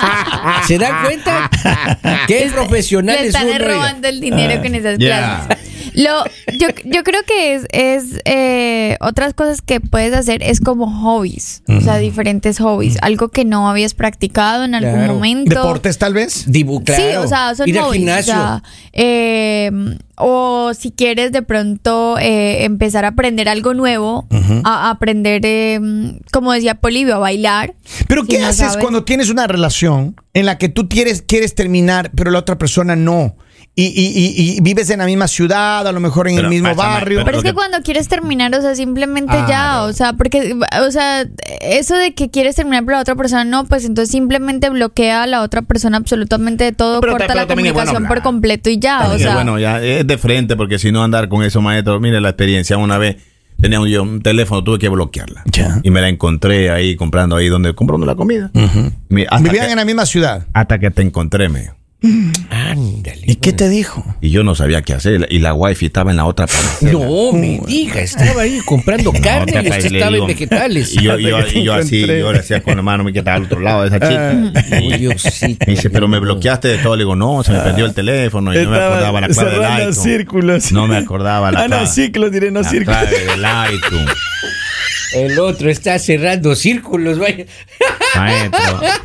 ¿Se 0.67 0.77
dan 0.77 1.05
cuenta? 1.05 1.49
¿Qué 2.27 2.51
profesional 2.53 3.15
Le 3.15 3.23
es 3.23 3.29
están 3.29 3.45
uno? 3.47 3.55
oiga? 3.55 3.69
robando 3.69 4.09
el 4.09 4.21
dinero 4.21 4.61
con 4.61 4.75
esas 4.75 4.99
clases. 4.99 5.59
Lo, 5.95 6.25
yo, 6.59 6.69
yo 6.85 7.03
creo 7.05 7.23
que 7.27 7.55
es, 7.55 7.67
es 7.71 8.21
eh, 8.25 8.97
otras 9.01 9.33
cosas 9.35 9.63
que 9.63 9.81
puedes 9.81 10.13
hacer 10.15 10.43
es 10.43 10.61
como 10.61 10.91
hobbies, 10.91 11.63
o 11.69 11.81
sea, 11.81 11.99
diferentes 11.99 12.59
hobbies, 12.59 12.97
algo 13.03 13.29
que 13.29 13.45
no 13.45 13.69
habías 13.69 13.95
practicado 13.95 14.65
en 14.65 14.75
algún 14.75 14.95
Claro. 14.95 15.15
momento. 15.15 15.55
¿Deportes 15.55 15.99
tal 15.99 16.15
vez? 16.15 16.45
Dibu, 16.47 16.83
claro. 16.85 17.03
Sí, 17.03 17.17
o 17.17 17.29
sea, 17.29 17.55
son 17.55 17.69
Ir 17.69 17.79
al 17.79 17.85
hobbies, 17.85 17.99
gimnasio. 17.99 18.33
O, 18.35 18.37
sea, 18.37 18.63
eh, 18.93 19.71
o 20.17 20.73
si 20.79 20.91
quieres 20.93 21.33
de 21.33 21.43
pronto 21.43 22.19
eh, 22.19 22.65
empezar 22.65 23.05
a 23.05 23.09
aprender 23.09 23.49
algo 23.49 23.75
nuevo, 23.75 24.27
a, 24.65 24.89
a 24.89 24.91
aprender, 24.91 25.43
eh, 25.45 25.81
como 26.33 26.53
decía 26.53 26.77
Polivio, 26.77 27.17
a 27.17 27.19
bailar. 27.19 27.75
Pero 28.09 28.23
Si 28.23 28.29
¿qué 28.29 28.39
no 28.41 28.47
haces 28.47 28.59
sabes. 28.69 28.77
cuando 28.79 29.05
tienes 29.05 29.31
una 29.31 29.47
relación 29.47 30.15
en 30.35 30.47
la 30.47 30.59
que 30.59 30.69
tú 30.69 30.89
quieres, 30.89 31.23
quieres 31.23 31.55
terminar, 31.55 32.11
pero 32.15 32.31
la 32.31 32.39
otra 32.41 32.59
persona 32.59 32.95
no? 32.97 33.37
Y, 33.77 33.87
y- 33.87 33.91
y- 33.91 34.57
y 34.57 34.61
vives 34.61 34.89
en 34.91 35.01
la 35.01 35.05
misma 35.07 35.27
ciudad, 35.27 35.85
a 35.89 35.91
lo 35.91 35.99
mejor 35.99 36.29
en 36.29 36.37
Pero, 36.37 36.47
el 36.47 36.55
mismo 36.55 36.69
pásame, 36.77 36.95
barrio. 36.95 37.25
Pero 37.25 37.39
es 37.39 37.43
que 37.43 37.49
que- 37.49 37.55
cuando 37.55 37.83
quieres 37.83 38.07
terminar, 38.07 38.55
o 38.55 38.61
sea, 38.63 38.77
simplemente 38.77 39.33
Ah, 39.33 39.47
ya, 39.49 39.73
no. 39.79 39.85
o 39.87 39.93
sea, 39.93 40.13
porque, 40.13 40.55
o 40.81 40.91
sea, 40.93 41.27
eso 41.61 41.97
de 41.97 42.15
que 42.15 42.31
quieres 42.31 42.55
terminar 42.55 42.85
pero 42.85 42.99
la 42.99 43.03
otra 43.03 43.17
persona 43.17 43.45
no, 43.45 43.65
pues 43.65 43.85
entonces 43.85 44.13
simplemente 44.13 44.71
bloquea 44.71 45.25
a 45.25 45.27
la 45.27 45.43
otra 45.43 45.63
persona 45.63 45.97
absolutamente 45.97 46.63
de 46.63 46.71
todo, 46.71 47.01
Pero- 47.01 47.15
corta 47.15 47.27
pero 47.27 47.41
la 47.41 47.47
bueno 47.47 47.55
comunicación 47.73 48.07
por 48.07 48.23
completo 48.23 48.71
y 48.71 48.79
ya, 48.79 49.09
o 49.13 49.19
sea. 49.19 49.35
bueno, 49.35 49.59
ya 49.59 49.83
es 49.83 50.07
de 50.07 50.19
frente, 50.19 50.55
porque 50.55 50.79
si 50.79 50.93
no 50.93 51.03
andar 51.03 51.29
con 51.29 51.43
eso, 51.43 51.61
maestro, 51.61 51.99
mire 51.99 52.21
la 52.21 52.29
experiencia 52.29 52.77
una 52.77 52.97
vez. 52.99 53.17
tenía 53.61 53.81
un, 53.81 53.89
yo 53.89 54.03
un 54.03 54.21
teléfono, 54.21 54.63
tuve 54.63 54.79
que 54.79 54.89
bloquearla. 54.89 55.43
Ya. 55.47 55.81
Y 55.85 55.91
me 55.91 56.01
la 56.01 56.09
encontré 56.09 56.71
ahí 56.71 56.97
comprando 56.97 57.37
ahí 57.37 57.49
donde 57.49 57.73
comprando 57.75 58.05
la 58.05 58.15
comida. 58.17 58.51
Mi- 59.09 59.23
hasta, 59.23 59.39
Vivían 59.39 59.67
que, 59.67 59.71
en 59.73 59.77
la 59.79 59.85
misma 59.85 60.07
ciudad. 60.07 60.47
hasta 60.53 60.79
que 60.81 60.91
te 60.91 61.03
encontré, 61.03 61.49
me. 61.49 61.71
Ándale. 62.51 63.23
¿Y 63.27 63.37
qué 63.37 63.53
te 63.53 63.69
dijo? 63.69 64.05
Y 64.21 64.31
yo 64.31 64.43
no 64.45 64.55
sabía 64.55 64.83
qué 64.83 64.93
hacer. 64.95 65.27
Y 65.31 65.39
la 65.39 65.55
wifi 65.55 65.87
estaba 65.87 66.11
en 66.11 66.17
la 66.19 66.25
otra 66.27 66.47
parcela. 66.47 66.93
No 66.93 67.33
me 67.33 67.61
diga, 67.67 68.01
estaba 68.01 68.43
ahí 68.43 68.61
comprando 68.67 69.13
carne 69.23 69.53
y 69.65 69.69
usted 69.71 69.95
estaba 69.95 70.17
en 70.17 70.27
vegetales. 70.27 70.93
Y 70.95 71.03
yo, 71.03 71.19
y 71.19 71.25
yo, 71.25 71.47
yo 71.47 71.75
así, 71.75 72.01
yo 72.07 72.33
le 72.33 72.39
hacía 72.41 72.63
con 72.63 72.77
la 72.77 72.83
mano, 72.83 73.05
me 73.05 73.13
quedaba 73.13 73.37
al 73.37 73.45
otro 73.45 73.61
lado 73.61 73.83
de 73.83 73.89
esa 73.89 74.01
chica. 74.01 74.53
Ay, 74.77 74.93
Y- 74.95 74.99
Diosito. 74.99 75.65
me 75.67 75.73
dice, 75.75 75.91
pero 75.91 76.09
me 76.09 76.19
bloqueaste 76.19 76.69
de 76.69 76.79
todo. 76.79 76.97
Le 76.97 77.05
digo, 77.05 77.17
no, 77.17 77.43
se 77.43 77.53
me 77.53 77.61
perdió 77.61 77.87
el 77.87 77.95
teléfono 77.95 78.53
y 78.55 78.63
no 78.65 78.71
me 78.71 78.77
acordaba 78.79 79.21
la 79.21 79.29
clave 79.29 79.51
del 79.59 79.79
iTunes. 79.81 80.03
círculos. 80.03 80.73
No 80.73 80.87
me 80.87 80.97
acordaba 80.97 81.51
la 81.53 81.61
Ah, 81.61 81.63
no, 81.63 81.69
clave. 81.77 81.87
ciclos, 81.87 82.31
diré, 82.33 82.51
no 82.51 82.61
la 82.63 82.69
círculos. 82.69 82.99
clave 83.01 83.19
del 83.19 83.75
iTunes. 83.75 84.11
El 85.15 85.39
otro 85.39 85.71
está 85.71 85.99
cerrando 85.99 86.55
círculos, 86.55 87.19
vaya. 87.19 87.47
Maestro. 88.17 88.61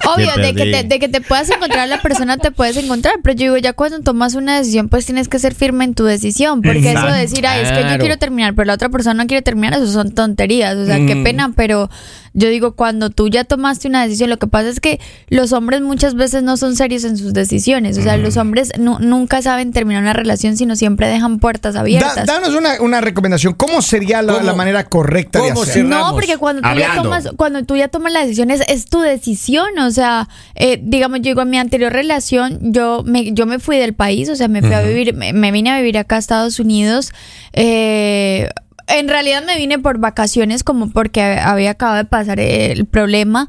Obvio, 0.15 0.31
de 0.37 0.53
que, 0.53 0.71
te, 0.71 0.83
de 0.83 0.99
que 0.99 1.07
te 1.09 1.21
puedas 1.21 1.49
encontrar 1.49 1.79
a 1.81 1.85
la 1.87 2.01
persona, 2.01 2.37
te 2.37 2.51
puedes 2.51 2.77
encontrar. 2.77 3.15
Pero 3.23 3.35
yo 3.35 3.43
digo, 3.45 3.57
ya 3.57 3.73
cuando 3.73 3.99
tomas 4.01 4.35
una 4.35 4.57
decisión, 4.57 4.89
pues 4.89 5.05
tienes 5.05 5.27
que 5.27 5.39
ser 5.39 5.55
firme 5.55 5.85
en 5.85 5.93
tu 5.95 6.03
decisión. 6.05 6.61
Porque 6.61 6.91
eso 6.91 7.05
de 7.07 7.19
decir, 7.19 7.45
ay, 7.47 7.61
es 7.63 7.71
que 7.71 7.89
yo 7.91 7.97
quiero 7.99 8.17
terminar, 8.17 8.53
pero 8.55 8.65
la 8.65 8.73
otra 8.73 8.89
persona 8.89 9.13
no 9.23 9.27
quiere 9.27 9.41
terminar, 9.41 9.73
eso 9.73 9.87
son 9.91 10.11
tonterías. 10.11 10.75
O 10.75 10.85
sea, 10.85 10.97
qué 11.05 11.15
pena, 11.23 11.51
pero 11.55 11.89
yo 12.33 12.49
digo, 12.49 12.73
cuando 12.75 13.09
tú 13.09 13.27
ya 13.27 13.43
tomaste 13.43 13.87
una 13.87 14.03
decisión, 14.03 14.29
lo 14.29 14.37
que 14.37 14.47
pasa 14.47 14.69
es 14.69 14.79
que 14.79 14.99
los 15.29 15.51
hombres 15.51 15.81
muchas 15.81 16.13
veces 16.15 16.43
no 16.43 16.57
son 16.57 16.75
serios 16.75 17.03
en 17.03 17.17
sus 17.17 17.33
decisiones. 17.33 17.97
O 17.97 18.01
sea, 18.03 18.17
los 18.17 18.37
hombres 18.37 18.71
nu- 18.77 18.99
nunca 18.99 19.41
saben 19.41 19.71
terminar 19.73 20.03
una 20.03 20.13
relación, 20.13 20.55
sino 20.55 20.75
siempre 20.75 21.07
dejan 21.07 21.39
puertas 21.39 21.73
Da- 21.73 21.81
abiertas. 21.81 22.25
danos 22.27 22.49
una, 22.53 22.81
una 22.81 23.01
recomendación. 23.01 23.53
¿Cómo 23.55 23.81
sería 23.81 24.21
la, 24.21 24.33
¿Cómo? 24.33 24.45
la 24.45 24.53
manera 24.53 24.85
correcta 24.85 25.41
de 25.41 25.49
¿Cómo 25.49 25.63
hacer? 25.63 25.73
se- 25.73 25.83
No, 25.99 26.13
porque 26.13 26.37
cuando 26.37 26.61
tú, 26.61 26.77
ya 26.77 26.95
tomas, 26.95 27.29
cuando 27.35 27.63
tú 27.63 27.75
ya 27.75 27.87
tomas 27.87 28.13
la 28.13 28.21
decisión 28.21 28.51
es, 28.51 28.61
es 28.67 28.85
tu 28.85 28.99
decisión, 29.01 29.77
o 29.79 29.91
sea, 29.91 30.27
eh, 30.55 30.79
digamos, 30.81 31.19
yo 31.19 31.31
digo, 31.31 31.41
en 31.41 31.49
mi 31.49 31.57
anterior 31.57 31.91
relación, 31.91 32.73
yo 32.73 33.03
me, 33.05 33.33
yo 33.33 33.45
me 33.45 33.59
fui 33.59 33.77
del 33.77 33.93
país, 33.93 34.29
o 34.29 34.35
sea, 34.35 34.47
me 34.47 34.61
fui 34.61 34.73
a 34.73 34.81
vivir, 34.81 35.13
me, 35.13 35.33
me 35.33 35.51
vine 35.51 35.71
a 35.71 35.77
vivir 35.77 35.97
acá 35.97 36.15
a 36.15 36.19
Estados 36.19 36.59
Unidos, 36.59 37.11
eh, 37.53 38.49
en 38.87 39.07
realidad 39.07 39.43
me 39.45 39.57
vine 39.57 39.79
por 39.79 39.99
vacaciones 39.99 40.63
como 40.63 40.89
porque 40.89 41.21
había 41.21 41.71
acabado 41.71 41.97
de 41.97 42.05
pasar 42.05 42.39
el 42.39 42.85
problema 42.85 43.47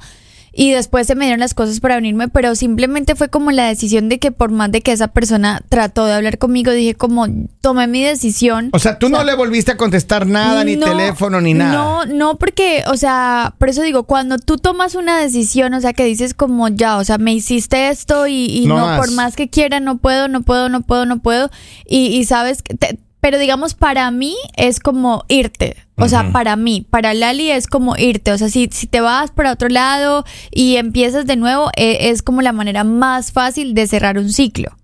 y 0.53 0.71
después 0.73 1.07
se 1.07 1.15
me 1.15 1.25
dieron 1.27 1.41
las 1.41 1.55
cosas 1.55 1.81
para 1.81 1.97
venirme, 1.97 2.29
pero 2.29 2.55
simplemente 2.55 3.15
fue 3.15 3.29
como 3.29 3.51
la 3.51 3.67
decisión 3.69 4.09
de 4.09 4.19
que 4.19 4.33
por 4.33 4.51
más 4.51 4.71
de 4.73 4.81
que 4.81 4.93
esa 4.93 5.09
persona 5.09 5.63
trató 5.69 6.07
de 6.07 6.15
hablar 6.15 6.39
conmigo, 6.39 6.73
dije 6.73 6.95
como 6.95 7.27
tomé 7.61 7.87
mi 7.87 8.03
decisión. 8.03 8.71
O 8.73 8.79
sea, 8.79 8.99
tú 8.99 9.09
no 9.09 9.23
le 9.25 9.35
volviste 9.35 9.73
a 9.73 9.77
contestar 9.77 10.27
nada, 10.27 10.65
ni 10.65 10.77
No, 10.77 10.87
teléfono, 10.87 11.41
ni 11.41 11.55
nada. 11.55 11.73
No, 11.73 12.05
no, 12.07 12.37
porque, 12.39 12.83
o 12.89 12.97
sea, 12.97 13.55
por 13.59 13.69
eso 13.69 13.83
digo, 13.83 14.05
cuando 14.05 14.39
tú 14.39 14.57
tomas 14.57 14.95
una 14.95 15.21
decisión, 15.21 15.75
o 15.75 15.81
sea, 15.81 15.93
que 15.93 16.05
dices 16.05 16.35
como 16.35 16.69
ya, 16.69 16.97
o 16.99 17.05
sea, 17.05 17.19
me 17.19 17.33
hiciste 17.33 17.89
esto 17.89 18.27
y, 18.27 18.47
y 18.47 18.67
No 18.67 18.97
por 18.97 19.13
más 19.13 19.37
que 19.37 19.49
quiera, 19.49 19.81
no 19.81 19.99
puedo, 19.99 20.29
no 20.29 20.43
puedo, 20.43 20.69
no 20.69 20.83
puedo, 20.83 21.07
no 21.07 21.21
puedo. 21.21 21.51
Y, 21.89 22.07
y 22.07 22.25
sabes, 22.25 22.63
que 22.63 22.75
te- 22.75 22.99
pero 23.21 23.39
digamos, 23.39 23.75
para 23.75 24.11
mí 24.11 24.37
es 24.57 24.81
como 24.81 25.25
irte. 25.29 25.77
O 25.97 26.09
sea, 26.09 26.33
para 26.33 26.57
mí, 26.57 26.87
para 26.89 27.13
Lali 27.13 27.51
es 27.51 27.67
como 27.67 27.95
irte. 27.97 28.33
O 28.33 28.39
sea, 28.39 28.49
si, 28.49 28.71
si 28.73 28.87
te 28.87 29.03
vas 29.03 29.31
para 29.31 29.53
otro 29.53 29.69
lado 29.69 30.25
y 30.51 30.77
empiezas 30.77 31.27
de 31.27 31.37
nuevo, 31.37 31.71
eh, 31.77 32.09
es 32.11 32.23
como 32.23 32.41
la 32.41 32.53
manera 32.53 32.85
más 32.85 33.33
fácil 33.33 33.75
de 33.75 33.87
cerrar 33.87 34.17
un 34.17 34.33
ciclo. 34.33 34.75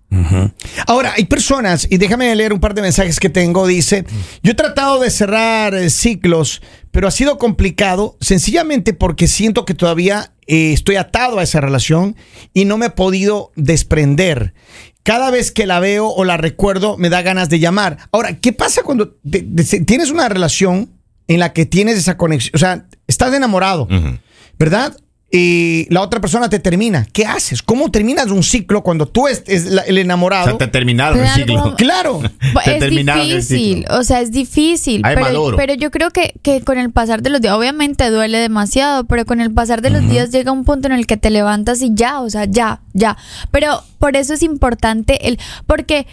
Ahora, 0.85 1.13
hay 1.17 1.25
personas, 1.25 1.85
y 1.89 1.97
déjame 1.97 2.33
leer 2.35 2.53
un 2.53 2.61
par 2.61 2.73
de 2.73 2.81
mensajes 2.81 3.19
que 3.19 3.29
tengo, 3.29 3.67
dice, 3.67 4.05
yo 4.41 4.53
he 4.53 4.55
tratado 4.55 5.01
de 5.01 5.09
cerrar 5.09 5.75
eh, 5.75 5.89
ciclos, 5.89 6.61
pero 6.91 7.07
ha 7.07 7.11
sido 7.11 7.37
complicado 7.37 8.15
sencillamente 8.21 8.93
porque 8.93 9.27
siento 9.27 9.65
que 9.65 9.73
todavía 9.73 10.31
eh, 10.47 10.71
estoy 10.71 10.95
atado 10.95 11.39
a 11.39 11.43
esa 11.43 11.59
relación 11.59 12.15
y 12.53 12.65
no 12.65 12.77
me 12.77 12.85
he 12.85 12.89
podido 12.91 13.51
desprender. 13.55 14.53
Cada 15.07 15.31
vez 15.31 15.53
que 15.53 15.65
la 15.65 15.79
veo 15.79 16.07
o 16.09 16.25
la 16.25 16.35
recuerdo, 16.35 16.97
me 16.97 17.07
da 17.09 17.21
ganas 17.21 17.47
de 17.47 17.59
llamar. 17.59 17.97
Ahora, 18.11 18.37
¿qué 18.41 18.51
pasa 18.51 18.83
cuando 18.83 19.15
te- 19.31 19.41
te- 19.41 19.79
tienes 19.85 20.11
una 20.11 20.27
relación 20.27 20.89
en 21.29 21.39
la 21.39 21.53
que 21.53 21.65
tienes 21.65 21.97
esa 21.97 22.17
conexión? 22.17 22.51
O 22.55 22.57
sea, 22.57 22.87
estás 23.07 23.33
enamorado. 23.33 23.87
¿verdad? 24.59 24.97
Y 25.29 25.87
la 25.89 26.01
otra 26.01 26.21
persona 26.21 26.49
te 26.49 26.57
termina. 26.59 27.05
¿Qué 27.11 27.25
haces? 27.25 27.61
¿Cómo 27.61 27.91
terminas 27.91 28.27
un 28.27 28.43
ciclo 28.43 28.81
cuando 28.81 29.07
tú 29.09 29.27
es, 29.27 29.43
es 29.45 29.65
la- 29.65 29.81
el 29.81 29.97
O 29.97 29.99
enamorado? 29.99 30.45
sea, 30.45 30.57
te 30.57 30.67
terminaron 30.67 31.19
el 31.19 31.25
Claro, 31.25 31.35
ciclo. 31.35 31.75
Claro. 31.75 32.21
Te 32.63 32.73
es 32.75 32.79
terminaron 32.79 33.21
el 33.23 33.29
difícil, 33.41 33.75
ciclo. 33.79 33.97
o 33.99 34.03
sea, 34.03 34.21
es 34.21 34.31
difícil. 34.31 35.01
Ay, 35.03 35.15
pero, 35.21 35.51
pero 35.57 35.73
yo 35.73 35.91
creo 35.91 36.11
que, 36.11 36.33
que 36.41 36.61
con 36.61 36.77
el 36.77 36.91
pasar 36.91 37.21
de 37.21 37.29
los 37.29 37.41
días, 37.41 37.53
obviamente 37.53 38.09
duele 38.09 38.37
demasiado, 38.37 39.03
pero 39.03 39.25
con 39.25 39.41
el 39.41 39.51
pasar 39.53 39.81
de 39.81 39.89
los 39.89 40.07
días 40.09 40.31
llega 40.31 40.53
un 40.53 40.63
punto 40.63 40.87
en 40.87 40.93
el 40.93 41.05
que 41.05 41.17
te 41.17 41.29
levantas 41.29 41.81
y 41.81 41.91
ya, 41.93 42.21
o 42.21 42.29
sea, 42.29 42.45
ya, 42.45 42.79
ya. 42.93 43.17
Pero 43.51 43.83
por 43.99 44.15
eso 44.15 44.33
es 44.33 44.43
importante 44.43 45.27
el, 45.27 45.39
porque 45.65 46.07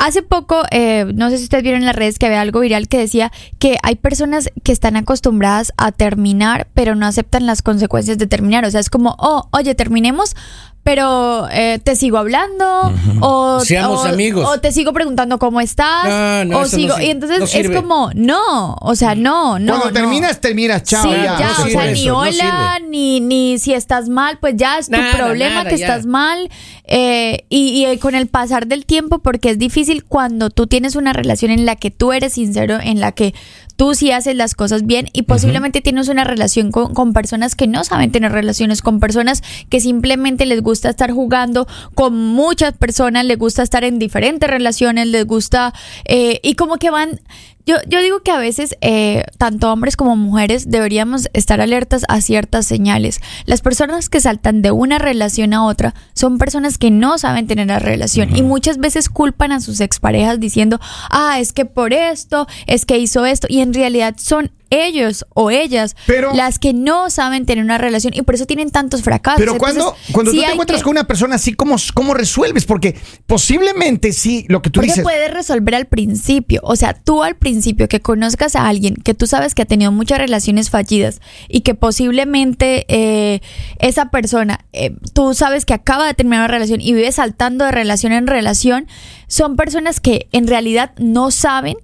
hace 0.00 0.22
poco, 0.22 0.62
eh, 0.70 1.04
no 1.14 1.28
sé 1.28 1.36
si 1.36 1.44
ustedes 1.44 1.62
vieron 1.62 1.82
en 1.82 1.86
las 1.86 1.94
redes 1.94 2.18
que 2.18 2.26
había 2.26 2.40
algo 2.40 2.60
viral 2.60 2.88
que 2.88 2.98
decía 2.98 3.30
que 3.58 3.76
hay 3.82 3.96
personas 3.96 4.50
que 4.64 4.72
están 4.72 4.96
acostumbradas 4.96 5.72
a 5.76 5.92
terminar, 5.92 6.68
pero 6.72 6.94
no 6.94 7.06
aceptan 7.06 7.44
las 7.44 7.60
consecuencias 7.60 8.16
de 8.16 8.26
terminar. 8.26 8.64
O 8.64 8.70
sea, 8.70 8.80
es 8.80 8.88
como, 8.88 9.14
oh, 9.18 9.48
oye, 9.52 9.74
terminemos. 9.74 10.34
Pero 10.82 11.46
eh, 11.50 11.78
te 11.84 11.94
sigo 11.94 12.16
hablando 12.16 12.90
o, 13.20 13.60
Seamos 13.60 14.04
o- 14.04 14.08
amigos. 14.08 14.48
o 14.48 14.60
te 14.60 14.72
sigo 14.72 14.92
preguntando 14.94 15.38
cómo 15.38 15.60
estás 15.60 16.08
No, 16.08 16.44
no, 16.46 16.56
o 16.56 16.60
no 16.62 16.66
sigo 16.66 16.98
y 16.98 17.10
entonces 17.10 17.38
no 17.38 17.44
es 17.44 17.70
como 17.76 18.10
no 18.14 18.76
o 18.80 18.94
sea 18.94 19.14
no 19.14 19.58
no 19.58 19.72
Cuando 19.74 19.86
no. 19.88 19.92
terminas, 19.92 20.40
terminas, 20.40 20.82
chao. 20.84 21.02
sí, 21.02 21.10
ya. 21.10 21.38
ya, 21.38 21.52
no 21.58 21.64
o 21.64 21.68
sea, 21.68 21.86
ni 21.92 22.02
eso, 22.06 22.16
hola, 22.16 22.78
ni, 22.88 23.20
ni 23.20 23.58
si 23.58 23.74
estás 23.74 24.08
mal, 24.08 24.38
pues 24.40 24.54
ya 24.56 24.78
es 24.78 24.86
tu 24.86 24.92
Nada, 24.92 25.16
problema 25.18 25.56
nada, 25.56 25.70
que 25.70 25.76
ya. 25.76 25.86
estás 25.86 26.06
mal. 26.06 26.48
eh, 26.84 27.44
y, 27.50 27.86
y 27.86 27.98
con 27.98 28.14
el 28.14 28.26
pasar 28.26 28.66
del 28.66 28.86
tiempo, 28.86 29.18
porque 29.18 29.50
es 29.50 29.58
difícil 29.58 30.04
cuando 30.04 30.48
tú 30.50 30.66
tienes 30.66 30.96
una 30.96 31.12
relación 31.12 31.50
en 31.50 31.66
la 31.66 31.76
que 31.76 31.90
tú 31.90 32.12
eres 32.12 32.32
sincero, 32.32 32.78
en 32.82 33.00
la 33.00 33.12
que 33.12 33.34
tú 33.80 33.94
sí 33.94 34.10
haces 34.10 34.36
las 34.36 34.54
cosas 34.54 34.84
bien 34.84 35.08
y 35.14 35.22
posiblemente 35.22 35.80
tienes 35.80 36.10
una 36.10 36.24
relación 36.24 36.70
con, 36.70 36.92
con 36.92 37.14
personas 37.14 37.54
que 37.54 37.66
no 37.66 37.82
saben 37.82 38.12
tener 38.12 38.30
relaciones, 38.30 38.82
con 38.82 39.00
personas 39.00 39.42
que 39.70 39.80
simplemente 39.80 40.44
les 40.44 40.60
gusta 40.60 40.90
estar 40.90 41.12
jugando 41.12 41.66
con 41.94 42.14
muchas 42.14 42.76
personas, 42.76 43.24
les 43.24 43.38
gusta 43.38 43.62
estar 43.62 43.82
en 43.82 43.98
diferentes 43.98 44.50
relaciones, 44.50 45.06
les 45.06 45.24
gusta 45.26 45.72
eh, 46.04 46.40
y 46.42 46.56
como 46.56 46.76
que 46.76 46.90
van... 46.90 47.22
Yo, 47.66 47.76
yo 47.86 48.00
digo 48.00 48.20
que 48.22 48.30
a 48.30 48.38
veces, 48.38 48.76
eh, 48.80 49.24
tanto 49.38 49.72
hombres 49.72 49.96
como 49.96 50.16
mujeres, 50.16 50.70
deberíamos 50.70 51.28
estar 51.32 51.60
alertas 51.60 52.04
a 52.08 52.20
ciertas 52.20 52.66
señales. 52.66 53.20
Las 53.44 53.60
personas 53.60 54.08
que 54.08 54.20
saltan 54.20 54.62
de 54.62 54.70
una 54.70 54.98
relación 54.98 55.52
a 55.54 55.64
otra 55.64 55.94
son 56.14 56.38
personas 56.38 56.78
que 56.78 56.90
no 56.90 57.18
saben 57.18 57.46
tener 57.46 57.66
la 57.66 57.78
relación 57.78 58.36
y 58.36 58.42
muchas 58.42 58.78
veces 58.78 59.08
culpan 59.08 59.52
a 59.52 59.60
sus 59.60 59.80
exparejas 59.80 60.40
diciendo, 60.40 60.80
ah, 61.10 61.38
es 61.38 61.52
que 61.52 61.64
por 61.64 61.92
esto, 61.92 62.46
es 62.66 62.86
que 62.86 62.98
hizo 62.98 63.26
esto, 63.26 63.46
y 63.50 63.60
en 63.60 63.74
realidad 63.74 64.14
son 64.18 64.50
ellos 64.70 65.26
o 65.34 65.50
ellas 65.50 65.96
Pero- 66.06 66.32
las 66.34 66.58
que 66.58 66.72
no 66.72 67.10
saben 67.10 67.44
tener 67.46 67.64
una 67.64 67.78
relación 67.78 68.14
y 68.14 68.22
por 68.22 68.34
eso 68.36 68.46
tienen 68.46 68.70
tantos 68.70 69.02
fracasos. 69.02 69.38
Pero 69.40 69.52
Entonces, 69.52 69.76
cuando, 69.82 69.96
cuando 70.12 70.30
sí 70.32 70.38
tú 70.38 70.44
te 70.44 70.50
encuentras 70.52 70.78
que- 70.80 70.84
con 70.84 70.90
una 70.92 71.04
persona 71.06 71.34
así, 71.34 71.52
¿cómo, 71.54 71.76
¿cómo 71.94 72.14
resuelves? 72.14 72.64
Porque 72.64 72.96
posiblemente 73.26 74.12
sí, 74.12 74.44
lo 74.48 74.62
que 74.62 74.70
tú 74.70 74.80
dices. 74.80 75.02
puedes 75.02 75.32
resolver 75.32 75.74
al 75.74 75.86
principio. 75.86 76.60
O 76.62 76.76
sea, 76.76 76.94
tú 76.94 77.22
al 77.22 77.36
principio 77.36 77.88
que 77.88 78.00
conozcas 78.00 78.54
a 78.56 78.68
alguien 78.68 78.94
que 78.96 79.14
tú 79.14 79.26
sabes 79.26 79.54
que 79.54 79.62
ha 79.62 79.66
tenido 79.66 79.92
muchas 79.92 80.18
relaciones 80.18 80.70
fallidas 80.70 81.20
y 81.48 81.60
que 81.62 81.74
posiblemente 81.74 82.84
eh, 82.88 83.40
esa 83.78 84.10
persona, 84.10 84.60
eh, 84.72 84.94
tú 85.14 85.34
sabes 85.34 85.64
que 85.64 85.74
acaba 85.74 86.06
de 86.06 86.14
terminar 86.14 86.40
una 86.40 86.48
relación 86.48 86.80
y 86.80 86.92
vive 86.92 87.10
saltando 87.12 87.64
de 87.64 87.72
relación 87.72 88.12
en 88.12 88.26
relación, 88.26 88.86
son 89.26 89.56
personas 89.56 90.00
que 90.00 90.28
en 90.32 90.46
realidad 90.46 90.92
no 90.98 91.30
saben 91.30 91.76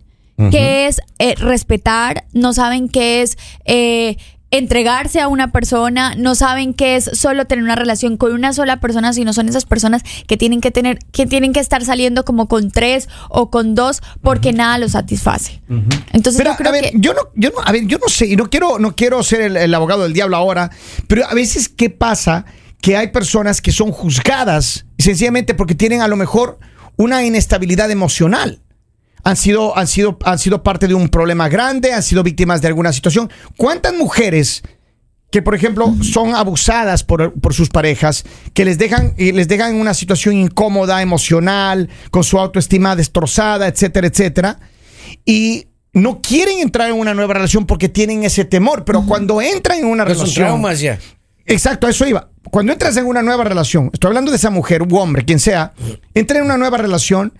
qué 0.50 0.86
es 0.86 1.00
eh, 1.18 1.34
respetar, 1.36 2.24
no 2.32 2.52
saben 2.52 2.88
qué 2.88 3.22
es... 3.22 3.36
eh, 3.64 4.16
entregarse 4.52 5.20
a 5.20 5.26
una 5.26 5.50
persona, 5.50 6.14
no 6.16 6.36
saben 6.36 6.72
qué 6.72 6.94
es 6.94 7.10
solo 7.14 7.46
tener 7.46 7.64
una 7.64 7.74
relación 7.74 8.16
con 8.16 8.32
una 8.32 8.52
sola 8.52 8.78
persona, 8.78 9.12
sino 9.12 9.32
son 9.32 9.48
esas 9.48 9.64
personas 9.64 10.02
que 10.28 10.36
tienen 10.36 10.60
que 10.60 10.70
tener, 10.70 11.00
que 11.10 11.26
tienen 11.26 11.52
que 11.52 11.58
estar 11.60 11.84
saliendo 11.84 12.24
como 12.24 12.46
con 12.46 12.70
tres 12.70 13.08
o 13.28 13.50
con 13.50 13.74
dos 13.74 14.02
porque 14.22 14.52
nada 14.52 14.78
los 14.78 14.92
satisface. 14.92 15.60
Entonces 16.12 16.38
Pero, 16.38 16.52
yo 16.52 16.56
creo 16.56 16.68
a 16.68 16.72
ver, 16.72 16.90
que 16.90 16.92
yo 16.94 17.12
no, 17.12 17.22
yo 17.34 17.50
no, 17.50 17.56
a 17.62 17.72
ver, 17.72 17.86
yo 17.86 17.98
no 17.98 18.08
sé, 18.08 18.26
y 18.26 18.36
no 18.36 18.48
quiero, 18.48 18.78
no 18.78 18.94
quiero 18.94 19.22
ser 19.24 19.40
el, 19.40 19.56
el 19.56 19.74
abogado 19.74 20.04
del 20.04 20.12
diablo 20.12 20.36
ahora, 20.36 20.70
pero 21.08 21.26
a 21.26 21.34
veces, 21.34 21.68
¿qué 21.68 21.90
pasa? 21.90 22.44
Que 22.80 22.96
hay 22.96 23.08
personas 23.08 23.60
que 23.60 23.72
son 23.72 23.90
juzgadas 23.90 24.86
sencillamente 24.96 25.54
porque 25.54 25.74
tienen 25.74 26.02
a 26.02 26.08
lo 26.08 26.16
mejor 26.16 26.60
una 26.96 27.24
inestabilidad 27.24 27.90
emocional. 27.90 28.62
Han 29.26 29.36
sido, 29.36 29.76
han, 29.76 29.88
sido, 29.88 30.18
han 30.22 30.38
sido 30.38 30.62
parte 30.62 30.86
de 30.86 30.94
un 30.94 31.08
problema 31.08 31.48
grande, 31.48 31.92
han 31.92 32.04
sido 32.04 32.22
víctimas 32.22 32.62
de 32.62 32.68
alguna 32.68 32.92
situación. 32.92 33.28
¿Cuántas 33.56 33.92
mujeres 33.92 34.62
que, 35.32 35.42
por 35.42 35.56
ejemplo, 35.56 35.92
son 36.00 36.32
abusadas 36.36 37.02
por, 37.02 37.32
por 37.40 37.52
sus 37.52 37.68
parejas, 37.68 38.24
que 38.54 38.64
les 38.64 38.78
dejan, 38.78 39.14
les 39.16 39.48
dejan 39.48 39.74
en 39.74 39.80
una 39.80 39.94
situación 39.94 40.36
incómoda, 40.36 41.02
emocional, 41.02 41.90
con 42.12 42.22
su 42.22 42.38
autoestima 42.38 42.94
destrozada, 42.94 43.66
etcétera, 43.66 44.06
etcétera? 44.06 44.60
Y 45.24 45.66
no 45.92 46.22
quieren 46.22 46.60
entrar 46.60 46.88
en 46.88 46.94
una 46.94 47.12
nueva 47.12 47.34
relación 47.34 47.66
porque 47.66 47.88
tienen 47.88 48.22
ese 48.22 48.44
temor, 48.44 48.84
pero 48.84 49.04
cuando 49.06 49.42
entran 49.42 49.80
en 49.80 49.86
una 49.86 50.04
son 50.04 50.12
relación... 50.12 50.46
traumas 50.46 50.78
ya. 50.78 51.00
Exacto, 51.46 51.88
a 51.88 51.90
eso 51.90 52.06
iba. 52.06 52.30
Cuando 52.52 52.72
entras 52.72 52.96
en 52.96 53.06
una 53.06 53.22
nueva 53.22 53.42
relación, 53.42 53.90
estoy 53.92 54.06
hablando 54.06 54.30
de 54.30 54.36
esa 54.36 54.50
mujer 54.50 54.82
u 54.84 54.96
hombre, 54.98 55.24
quien 55.24 55.40
sea, 55.40 55.72
entra 56.14 56.38
en 56.38 56.44
una 56.44 56.56
nueva 56.56 56.78
relación, 56.78 57.32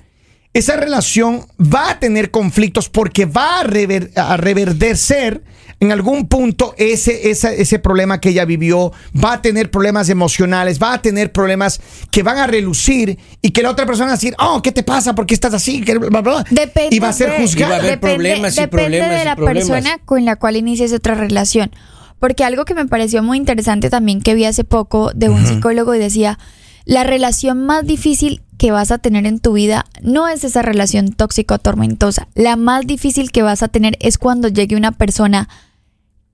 esa 0.59 0.77
relación 0.77 1.47
va 1.61 1.91
a 1.91 1.99
tener 2.01 2.31
conflictos 2.31 2.89
porque 2.89 3.27
va 3.27 3.61
a, 3.61 3.65
rever- 3.65 4.11
a 4.17 4.37
reverdecer 4.37 5.43
en 5.79 5.93
algún 5.93 6.27
punto 6.29 6.75
ese, 6.79 7.31
esa- 7.31 7.53
ese 7.53 7.79
problema 7.79 8.19
que 8.21 8.31
ella 8.31 8.47
vivió, 8.47 8.93
va 9.23 9.35
a 9.35 9.43
tener 9.43 9.71
problemas 9.71 10.09
emocionales, 10.09 10.81
va 10.83 10.95
a 10.95 11.03
tener 11.03 11.33
problemas 11.33 11.81
que 12.11 12.23
van 12.23 12.39
a 12.39 12.47
relucir 12.47 13.19
y 13.43 13.51
que 13.51 13.63
la 13.63 13.71
otra 13.71 13.85
persona 13.85 14.07
va 14.07 14.13
a 14.13 14.17
decir, 14.17 14.35
oh, 14.39 14.63
¿qué 14.63 14.73
te 14.73 14.83
pasa? 14.83 15.15
¿Por 15.15 15.27
qué 15.27 15.35
estás 15.35 15.53
así? 15.53 15.83
¿Qué 15.83 15.99
bla, 15.99 16.09
bla, 16.09 16.21
bla? 16.23 16.45
Depende 16.51 16.97
y 16.97 16.99
va 16.99 17.11
a 17.11 17.13
ser 17.13 17.29
de- 17.29 17.35
Y 17.35 17.37
va 17.37 17.43
a 17.45 17.47
juzgada. 17.47 17.77
haber 17.77 18.01
problemas 18.01 18.57
y 18.57 18.61
depende 18.61 18.69
problemas 18.85 19.11
de 19.11 19.21
y 19.23 19.25
la 19.27 19.37
problemas. 19.37 19.69
persona 19.69 19.99
con 20.07 20.25
la 20.25 20.37
cual 20.37 20.57
inicies 20.57 20.93
otra 20.95 21.15
relación. 21.15 21.71
Porque 22.19 22.45
algo 22.45 22.65
que 22.65 22.73
me 22.75 22.87
pareció 22.87 23.23
muy 23.23 23.37
interesante 23.37 23.91
también 23.91 24.23
que 24.23 24.35
vi 24.35 24.47
hace 24.47 24.65
poco 24.65 25.11
de 25.15 25.29
un 25.29 25.47
psicólogo 25.47 25.95
y 25.95 25.99
decía, 25.99 26.39
la 26.87 27.05
relación 27.05 27.67
más 27.67 27.85
difícil 27.87 28.41
que 28.59 28.71
vas 28.71 28.91
a 28.91 28.99
tener 28.99 29.27
en 29.27 29.39
tu 29.39 29.53
vida 29.53 29.87
no 30.03 30.29
es 30.29 30.45
esa 30.45 30.63
relación 30.63 31.13
tóxica 31.13 31.57
o 31.57 31.59
tormentosa. 31.59 32.29
La 32.35 32.57
más 32.57 32.87
difícil 32.87 33.31
que 33.31 33.43
vas 33.43 33.63
a 33.63 33.69
tener 33.69 33.97
es 34.01 34.19
cuando 34.19 34.49
llegue 34.49 34.77
una 34.77 34.93
persona 34.93 35.49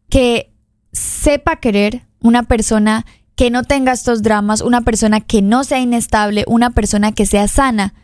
que 0.09 0.53
sepa 0.93 1.57
querer, 1.57 2.03
una 2.21 2.45
persona 2.45 3.07
que 3.35 3.51
no 3.51 3.65
tenga 3.65 3.93
estos 3.93 4.23
dramas, 4.23 4.61
una 4.61 4.83
persona 4.83 5.21
que 5.21 5.43
no 5.43 5.65
sea 5.65 5.81
inestable, 5.81 6.45
una 6.47 6.71
persona 6.71 7.13
que 7.13 7.27
sea 7.27 7.49
sana. 7.49 7.95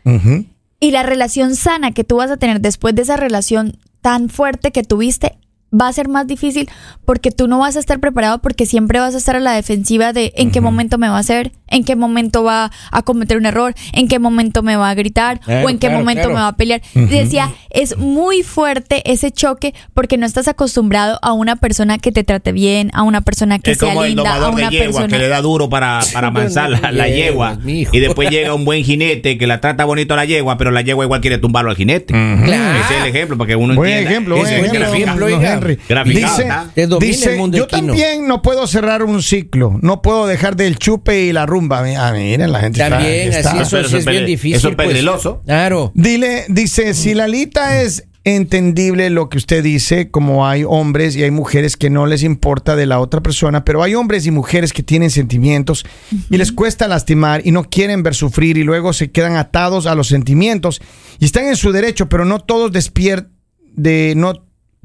Y 0.79 0.91
la 0.91 1.03
relación 1.03 1.55
sana 1.55 1.91
que 1.91 2.03
tú 2.03 2.17
vas 2.17 2.31
a 2.31 2.37
tener 2.37 2.61
después 2.61 2.95
de 2.95 3.03
esa 3.03 3.17
relación 3.17 3.77
tan 4.01 4.29
fuerte 4.29 4.71
que 4.71 4.83
tuviste 4.83 5.37
va 5.71 5.87
a 5.87 5.93
ser 5.93 6.07
más 6.07 6.25
difícil 6.25 6.69
porque 7.05 7.31
tú 7.31 7.47
no 7.47 7.59
vas 7.59 7.75
a 7.75 7.79
estar 7.79 7.99
preparado 7.99 8.41
porque 8.41 8.65
siempre 8.65 8.99
vas 8.99 9.13
a 9.13 9.17
estar 9.17 9.35
a 9.35 9.39
la 9.39 9.53
defensiva 9.53 10.13
de 10.13 10.33
en 10.35 10.51
qué 10.51 10.61
momento 10.61 10.97
me 10.97 11.09
va 11.09 11.17
a 11.17 11.19
hacer, 11.19 11.51
en 11.69 11.83
qué 11.83 11.95
momento 11.95 12.43
va 12.43 12.71
a 12.91 13.01
cometer 13.03 13.37
un 13.37 13.45
error, 13.45 13.73
en 13.93 14.07
qué 14.07 14.19
momento 14.19 14.63
me 14.63 14.75
va 14.75 14.89
a 14.89 14.93
gritar 14.93 15.39
Claro, 15.39 15.65
o 15.65 15.69
en 15.69 15.77
qué 15.79 15.87
claro, 15.87 15.99
momento 15.99 16.21
claro. 16.23 16.35
me 16.35 16.41
va 16.41 16.47
a 16.47 16.55
pelear. 16.55 16.81
Decía, 16.93 17.51
es 17.69 17.97
muy 17.97 18.43
fuerte 18.43 19.01
ese 19.11 19.31
choque 19.31 19.73
porque 19.93 20.17
no 20.17 20.25
estás 20.25 20.47
acostumbrado 20.47 21.19
a 21.21 21.33
una 21.33 21.55
persona 21.55 21.97
que 21.97 22.11
te 22.11 22.23
trate 22.23 22.51
bien, 22.51 22.91
a 22.93 23.03
una 23.03 23.21
persona 23.21 23.59
que 23.59 23.71
es 23.71 23.77
sea 23.77 23.89
como 23.89 24.03
el 24.03 24.15
linda, 24.15 24.33
a 24.35 24.39
domador 24.39 24.55
de 24.55 24.61
una 24.63 24.71
yegua 24.71 24.85
persona 24.85 25.07
que 25.07 25.17
le 25.19 25.27
da 25.29 25.41
duro 25.41 25.69
para, 25.69 25.99
para 26.13 26.27
amansar 26.27 26.69
la, 26.69 26.91
la 26.91 27.07
yegua. 27.07 27.55
mijo. 27.63 27.95
Y 27.95 27.99
después 27.99 28.29
llega 28.29 28.53
un 28.53 28.65
buen 28.65 28.83
jinete 28.83 29.37
que 29.37 29.47
la 29.47 29.61
trata 29.61 29.85
bonito 29.85 30.13
a 30.13 30.17
la 30.17 30.25
yegua, 30.25 30.57
pero 30.57 30.71
la 30.71 30.81
yegua 30.81 31.05
igual 31.05 31.21
quiere 31.21 31.37
tumbarlo 31.37 31.69
al 31.71 31.75
jinete. 31.77 32.13
Claro. 32.13 32.79
Ese 32.83 32.95
es 32.97 33.01
el 33.03 33.07
ejemplo, 33.09 33.37
para 33.37 33.47
que 33.47 33.55
uno 33.55 33.75
Buen 33.75 33.89
entienda. 33.91 34.11
ejemplo, 34.11 34.35
buen 34.37 34.47
es 34.47 34.73
el 34.73 34.81
ejemplo. 34.83 35.27
Henry. 35.29 35.79
Graficado, 35.87 36.99
Dice, 36.99 37.31
el 37.33 37.37
mundo 37.37 37.57
yo 37.57 37.63
equino". 37.65 37.87
también 37.87 38.27
no 38.27 38.41
puedo 38.41 38.67
cerrar 38.67 39.03
un 39.03 39.21
ciclo, 39.21 39.77
no 39.81 40.01
puedo 40.01 40.27
dejar 40.27 40.55
del 40.55 40.77
chupe 40.77 41.21
y 41.25 41.33
la 41.33 41.45
rumba. 41.59 41.83
Ah, 41.97 42.11
miren, 42.13 42.51
la 42.51 42.59
gente 42.59 42.81
está- 42.81 42.97
También, 42.97 43.33
está, 43.33 43.51
así 43.51 43.75
eso 43.77 43.89
sí 43.89 43.97
es 43.97 44.05
bien 44.05 44.25
difícil. 44.25 44.55
eso 44.57 44.69
es 44.69 44.75
pues. 44.75 44.87
peligroso. 44.87 45.41
Claro. 45.45 45.91
Dile, 45.95 46.45
dice, 46.49 46.93
si 46.93 47.13
Lalita 47.13 47.81
es 47.81 48.05
entendible 48.25 49.09
lo 49.09 49.29
que 49.29 49.37
usted 49.37 49.63
dice, 49.63 50.11
como 50.11 50.47
hay 50.47 50.63
hombres 50.67 51.15
y 51.15 51.23
hay 51.23 51.31
mujeres 51.31 51.77
que 51.77 51.89
no 51.89 52.05
les 52.05 52.21
importa 52.23 52.75
de 52.75 52.85
la 52.85 52.99
otra 52.99 53.21
persona, 53.21 53.63
pero 53.65 53.81
hay 53.81 53.95
hombres 53.95 54.25
y 54.27 54.31
mujeres 54.31 54.73
que 54.73 54.83
tienen 54.83 55.09
sentimientos 55.09 55.85
y 56.29 56.37
les 56.37 56.51
cuesta 56.51 56.87
lastimar 56.87 57.41
y 57.45 57.51
no 57.51 57.63
quieren 57.63 58.03
ver 58.03 58.13
sufrir 58.15 58.57
y 58.57 58.63
luego 58.63 58.93
se 58.93 59.09
quedan 59.11 59.35
atados 59.35 59.87
a 59.87 59.95
los 59.95 60.07
sentimientos 60.07 60.81
y 61.19 61.25
están 61.25 61.45
en 61.45 61.55
su 61.55 61.71
derecho, 61.71 62.09
pero 62.09 62.25
no 62.25 62.39
todos 62.39 62.71
despiertan 62.71 63.31
de 63.75 64.13
no 64.15 64.33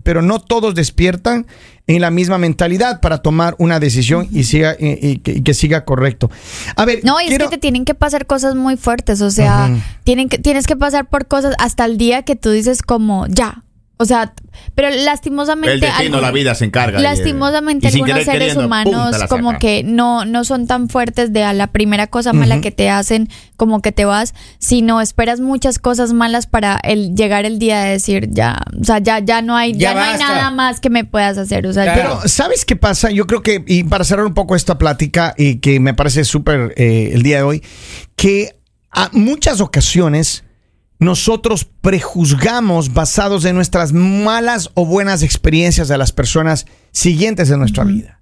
pero 0.03 0.21
no 0.23 0.39
todos 0.41 0.75
despiertan 0.75 1.47
en 1.87 2.01
la 2.01 2.11
misma 2.11 2.39
mentalidad 2.39 3.01
para 3.01 3.19
tomar 3.19 3.55
una 3.59 3.79
decisión 3.81 4.29
y 4.33 4.45
siga 4.45 4.77
y, 4.79 5.07
y 5.07 5.19
que, 5.19 5.33
y 5.33 5.43
que 5.43 5.55
siga 5.55 5.85
correcto. 5.85 6.31
A 6.77 6.85
ver, 6.85 7.01
No, 7.05 7.21
y 7.21 7.27
quiero- 7.29 7.45
es 7.45 7.51
que 7.51 7.57
te 7.57 7.61
tienen 7.61 7.85
que 7.85 7.95
pasar 7.95 8.27
cosas 8.27 8.55
muy 8.55 8.77
fuertes, 8.77 9.21
o 9.21 9.31
sea, 9.31 9.71
tienen 10.05 10.29
que, 10.29 10.39
tienes 10.39 10.67
que 10.67 10.77
pasar 10.77 11.09
por 11.09 11.27
cosas 11.27 11.55
hasta 11.59 11.85
el 11.85 11.97
día 11.99 12.23
que 12.23 12.37
tú 12.37 12.51
dices 12.51 12.83
como 12.83 13.27
ya. 13.29 13.64
O 13.97 14.05
sea, 14.07 14.35
pero 14.75 14.91
lastimosamente 14.91 15.75
El 15.75 15.81
destino, 15.81 16.21
la 16.21 16.33
vida 16.33 16.55
se 16.57 16.65
encarga. 16.65 16.99
de- 16.99 17.05
Lastimosamente 17.05 17.87
y 17.87 17.91
algunos 18.01 18.25
seres 18.25 18.57
humanos 18.57 19.17
como 19.29 19.57
que 19.59 19.85
no, 19.85 20.25
no 20.25 20.43
son 20.45 20.67
tan 20.67 20.89
fuertes 20.89 21.33
de 21.33 21.45
a 21.45 21.53
la 21.53 21.69
primera 21.69 22.09
cosa 22.09 22.33
mala 22.33 22.61
que 22.61 22.73
te 22.73 22.91
hacen 22.91 23.29
como 23.57 23.83
que 23.83 23.93
te 23.93 24.05
vas, 24.05 24.35
sino 24.59 25.01
esperas 25.01 25.39
muchas 25.39 25.79
cosas 25.79 26.13
malas 26.13 26.47
para 26.49 26.81
el 26.83 27.15
llegar 27.15 27.45
el 27.47 27.61
día 27.61 27.83
de 27.85 27.91
decir 27.93 28.29
ya, 28.33 28.59
o 28.81 28.83
sea, 28.85 28.99
ya, 28.99 29.21
ya 29.21 29.43
no 29.43 29.57
hay, 29.57 29.73
Ya 29.75 29.93
ya, 29.93 29.95
no 29.95 30.01
hay 30.03 30.19
nada 30.19 30.51
más 30.51 30.81
que 30.81 30.91
me 30.91 31.05
puedas 31.05 31.39
hacer. 31.39 31.65
O 31.69 31.73
sea, 31.73 31.85
Claro. 31.85 32.19
Pero, 32.21 32.29
¿sabes 32.29 32.65
qué 32.65 32.75
pasa? 32.75 33.11
Yo 33.13 33.27
creo 33.29 33.43
que, 33.43 33.63
y 33.67 33.85
para 33.85 34.03
cerrar 34.05 34.27
un 34.27 34.35
poco 34.35 34.57
esta 34.57 34.77
plática, 34.77 35.35
y 35.39 35.57
que 35.61 35.79
me 35.79 35.95
parece 35.95 36.25
súper 36.25 36.75
eh, 36.77 37.11
el 37.15 37.23
día 37.23 37.37
de 37.39 37.43
hoy, 37.45 37.63
que 38.17 38.57
a 38.91 39.09
muchas 39.13 39.61
ocasiones 39.61 40.44
nosotros 40.99 41.65
prejuzgamos 41.65 42.93
basados 42.93 43.45
en 43.45 43.57
nuestras 43.57 43.93
malas 43.93 44.71
o 44.75 44.87
buenas 44.87 45.23
experiencias 45.23 45.89
de 45.89 45.99
las 45.99 46.13
personas 46.13 46.67
siguientes 46.93 47.49
de 47.49 47.57
nuestra 47.57 47.85
vida. 47.85 48.21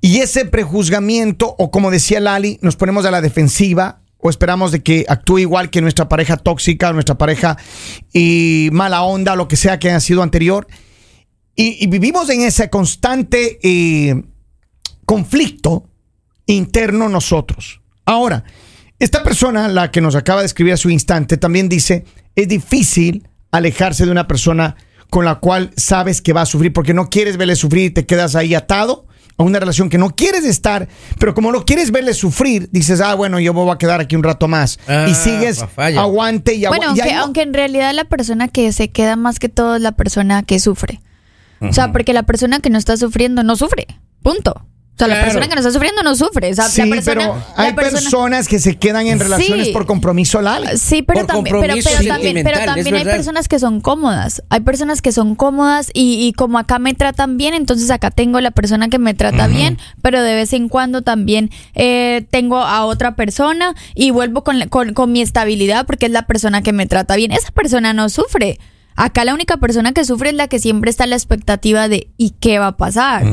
Y 0.00 0.18
ese 0.18 0.44
prejuzgamiento, 0.44 1.54
o 1.58 1.70
como 1.70 1.90
decía 1.90 2.20
Lali, 2.20 2.58
nos 2.62 2.76
ponemos 2.76 3.04
a 3.04 3.10
la 3.10 3.20
defensiva 3.20 4.00
o 4.18 4.30
esperamos 4.30 4.72
de 4.72 4.82
que 4.82 5.04
actúe 5.08 5.40
igual 5.40 5.68
que 5.68 5.82
nuestra 5.82 6.08
pareja 6.08 6.36
tóxica, 6.36 6.92
nuestra 6.92 7.18
pareja 7.18 7.58
y 8.12 8.70
mala 8.72 9.02
onda, 9.02 9.36
lo 9.36 9.48
que 9.48 9.56
sea 9.56 9.78
que 9.78 9.90
haya 9.90 10.00
sido 10.00 10.22
anterior. 10.22 10.66
Y, 11.56 11.84
y 11.84 11.86
vivimos 11.88 12.30
en 12.30 12.40
ese 12.40 12.70
constante 12.70 13.58
eh, 13.62 14.22
conflicto 15.04 15.90
interno 16.46 17.08
nosotros. 17.08 17.80
Ahora, 18.06 18.44
esta 18.98 19.22
persona, 19.22 19.68
la 19.68 19.90
que 19.90 20.00
nos 20.00 20.14
acaba 20.14 20.40
de 20.40 20.46
escribir 20.46 20.74
a 20.74 20.76
su 20.76 20.90
instante, 20.90 21.36
también 21.36 21.68
dice, 21.68 22.04
es 22.36 22.48
difícil 22.48 23.28
alejarse 23.50 24.04
de 24.06 24.12
una 24.12 24.26
persona 24.26 24.76
con 25.10 25.24
la 25.24 25.36
cual 25.36 25.70
sabes 25.76 26.20
que 26.20 26.32
va 26.32 26.42
a 26.42 26.46
sufrir 26.46 26.72
porque 26.72 26.94
no 26.94 27.08
quieres 27.08 27.36
verle 27.36 27.56
sufrir 27.56 27.84
y 27.86 27.90
te 27.90 28.06
quedas 28.06 28.34
ahí 28.34 28.54
atado 28.54 29.06
a 29.36 29.42
una 29.42 29.58
relación 29.58 29.88
que 29.88 29.98
no 29.98 30.10
quieres 30.14 30.44
estar, 30.44 30.88
pero 31.18 31.34
como 31.34 31.50
no 31.50 31.64
quieres 31.64 31.90
verle 31.90 32.14
sufrir, 32.14 32.68
dices, 32.70 33.00
ah, 33.00 33.14
bueno, 33.14 33.40
yo 33.40 33.52
me 33.52 33.60
voy 33.60 33.72
a 33.72 33.78
quedar 33.78 34.00
aquí 34.00 34.14
un 34.14 34.22
rato 34.22 34.46
más. 34.46 34.78
Ah, 34.86 35.06
y 35.08 35.14
sigues, 35.14 35.58
papaya. 35.58 36.00
aguante 36.00 36.54
y 36.54 36.64
aguante. 36.64 36.86
Bueno, 36.86 37.02
aunque, 37.02 37.16
aunque 37.16 37.42
en 37.42 37.54
realidad 37.54 37.92
la 37.94 38.04
persona 38.04 38.48
que 38.48 38.72
se 38.72 38.90
queda 38.90 39.16
más 39.16 39.38
que 39.40 39.48
todo 39.48 39.76
es 39.76 39.82
la 39.82 39.92
persona 39.92 40.42
que 40.44 40.60
sufre. 40.60 41.00
O 41.60 41.72
sea, 41.72 41.92
porque 41.92 42.12
la 42.12 42.24
persona 42.24 42.60
que 42.60 42.68
no 42.68 42.76
está 42.76 42.96
sufriendo 42.96 43.42
no 43.42 43.56
sufre. 43.56 43.86
Punto. 44.22 44.66
O 44.94 44.96
sea, 44.96 45.08
la 45.08 45.22
persona 45.24 45.48
que 45.48 45.54
no 45.56 45.60
está 45.60 45.72
sufriendo 45.72 46.04
no 46.04 46.14
sufre. 46.14 46.52
O 46.52 46.54
sea, 46.54 46.68
Sí, 46.68 46.80
la 46.82 46.94
persona, 46.94 47.20
pero 47.20 47.34
la 47.56 47.64
hay 47.64 47.72
persona- 47.72 48.00
personas 48.00 48.46
que 48.46 48.60
se 48.60 48.76
quedan 48.76 49.08
en 49.08 49.18
relaciones 49.18 49.66
Sí. 49.66 49.72
por 49.72 49.86
compromiso, 49.86 50.40
Lali. 50.40 50.68
Sí, 50.78 51.02
pero 51.02 51.20
Por 51.20 51.26
también, 51.26 51.56
pero, 51.60 51.74
también, 52.08 52.44
pero 52.44 52.64
también 52.64 52.94
hay 52.94 53.04
personas 53.04 53.48
que 53.48 53.58
son 53.58 53.80
cómodas. 53.80 54.44
Hay 54.50 54.60
personas 54.60 55.02
que 55.02 55.10
son 55.10 55.34
cómodas 55.34 55.90
y, 55.92 56.24
y 56.24 56.32
como 56.32 56.58
acá 56.60 56.78
me 56.78 56.94
tratan 56.94 57.36
bien, 57.38 57.54
entonces 57.54 57.90
acá 57.90 58.12
tengo 58.12 58.40
la 58.40 58.52
persona 58.52 58.88
que 58.88 59.00
me 59.00 59.14
trata 59.14 59.48
bien, 59.48 59.78
pero 60.00 60.22
de 60.22 60.36
vez 60.36 60.52
en 60.52 60.68
cuando 60.68 61.02
también 61.02 61.50
eh, 61.74 62.24
tengo 62.30 62.58
a 62.58 62.84
otra 62.84 63.16
persona 63.16 63.74
y 63.96 64.12
vuelvo 64.12 64.44
con, 64.44 64.60
la- 64.60 64.68
con, 64.68 64.94
con 64.94 65.10
mi 65.10 65.22
estabilidad 65.22 65.86
porque 65.86 66.06
es 66.06 66.12
la 66.12 66.26
persona 66.26 66.62
que 66.62 66.72
me 66.72 66.86
trata 66.86 67.16
bien. 67.16 67.32
Esa 67.32 67.50
persona 67.50 67.94
no 67.94 68.08
sufre. 68.08 68.60
Acá 68.96 69.24
la 69.24 69.34
única 69.34 69.56
persona 69.56 69.90
que 69.90 70.04
sufre 70.04 70.28
es 70.28 70.36
la 70.36 70.46
que 70.46 70.60
siempre 70.60 70.88
está 70.88 71.02
a 71.02 71.06
la 71.08 71.16
expectativa 71.16 71.88
de 71.88 72.06
¿y 72.16 72.30
qué 72.38 72.60
va 72.60 72.68
a 72.68 72.76
pasar? 72.76 73.24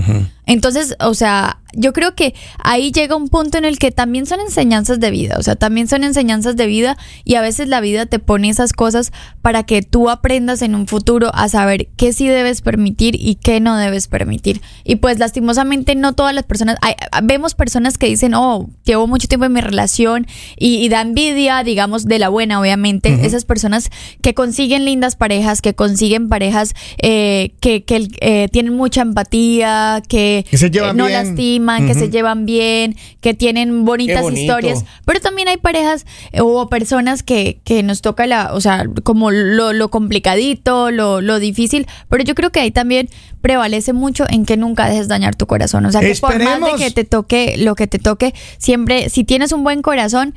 Entonces, 0.52 0.96
o 1.00 1.14
sea, 1.14 1.60
yo 1.74 1.94
creo 1.94 2.14
que 2.16 2.34
ahí 2.62 2.92
llega 2.92 3.16
un 3.16 3.30
punto 3.30 3.58
en 3.58 3.64
el 3.64 3.80
que 3.80 3.92
también 3.92 4.26
son 4.26 4.42
enseñanzas 4.42 5.00
de 5.00 5.10
vida, 5.10 5.38
o 5.40 5.44
sea, 5.44 5.56
también 5.56 5.88
son 5.88 6.04
enseñanzas 6.04 6.58
de 6.58 6.68
vida 6.68 6.98
y 7.24 7.36
a 7.36 7.42
veces 7.42 7.70
la 7.70 7.80
vida 7.80 8.06
te 8.06 8.20
pone 8.20 8.50
esas 8.50 8.74
cosas 8.74 9.14
para 9.42 9.64
que 9.64 9.82
tú 9.82 10.10
aprendas 10.10 10.62
en 10.62 10.76
un 10.76 10.88
futuro 10.88 11.32
a 11.34 11.48
saber 11.48 11.88
qué 11.96 12.12
sí 12.12 12.28
debes 12.28 12.62
permitir 12.62 13.16
y 13.18 13.36
qué 13.36 13.62
no 13.62 13.78
debes 13.78 14.10
permitir. 14.10 14.62
Y 14.84 14.98
pues 14.98 15.20
lastimosamente 15.20 15.96
no 15.96 16.12
todas 16.14 16.36
las 16.36 16.44
personas, 16.44 16.76
hay- 16.82 16.96
vemos 17.24 17.56
personas 17.56 17.98
que 17.98 18.08
dicen, 18.08 18.34
oh, 18.34 18.70
llevo 18.84 19.08
mucho 19.08 19.30
tiempo 19.30 19.46
en 19.46 19.54
mi 19.54 19.62
relación 19.62 20.28
y, 20.58 20.84
y 20.84 20.90
da 20.90 21.00
envidia, 21.00 21.64
digamos, 21.64 22.04
de 22.06 22.20
la 22.20 22.28
buena, 22.28 22.60
obviamente, 22.60 23.26
esas 23.26 23.46
personas 23.46 23.90
que 24.22 24.34
consiguen 24.34 24.84
lindas 24.84 25.16
parejas, 25.16 25.62
que 25.62 25.74
consiguen 25.76 26.28
parejas 26.28 26.74
eh, 27.02 27.54
que, 27.62 27.86
que 27.86 28.10
eh, 28.20 28.50
tienen 28.52 28.76
mucha 28.76 29.02
empatía, 29.02 30.02
que, 30.10 30.41
Que 30.50 30.58
se 30.58 30.72
llevan 30.72 30.92
eh, 30.92 30.98
no 30.98 31.08
bien. 31.08 31.28
lastiman, 31.28 31.88
que 31.88 31.94
se 31.94 32.10
llevan 32.10 32.46
bien, 32.46 32.96
que 33.20 33.34
tienen 33.34 33.86
bonitas 33.86 34.26
historias. 34.32 34.86
Pero 35.06 35.20
también 35.20 35.48
hay 35.48 35.58
parejas 35.58 36.06
eh, 36.32 36.42
o 36.42 36.70
personas 36.70 37.24
que, 37.24 37.60
que 37.64 37.84
nos 37.84 38.02
toca 38.02 38.26
la, 38.28 38.54
o 38.54 38.62
sea, 38.62 38.86
como 39.04 39.32
lo, 39.32 39.74
lo 39.74 39.90
complicadito, 39.90 40.92
lo, 40.92 41.22
lo 41.22 41.40
difícil. 41.40 41.88
Pero 42.10 42.24
yo 42.24 42.36
creo 42.36 42.52
que 42.52 42.60
ahí 42.60 42.72
también 42.72 43.10
prevalece 43.42 43.94
mucho 43.94 44.26
en 44.30 44.46
que 44.46 44.58
nunca 44.58 44.88
dejes 44.88 45.08
dañar 45.08 45.36
tu 45.36 45.48
corazón. 45.48 45.86
O 45.86 45.92
sea, 45.92 46.02
que 46.02 46.16
por 46.16 46.42
más 46.44 46.60
de 46.62 46.84
que 46.84 46.92
te 46.92 47.04
toque 47.04 47.56
lo 47.58 47.76
que 47.76 47.88
te 47.88 48.00
toque, 48.00 48.34
siempre, 48.58 49.10
si 49.10 49.24
tienes 49.24 49.52
un 49.52 49.64
buen 49.64 49.82
corazón, 49.82 50.34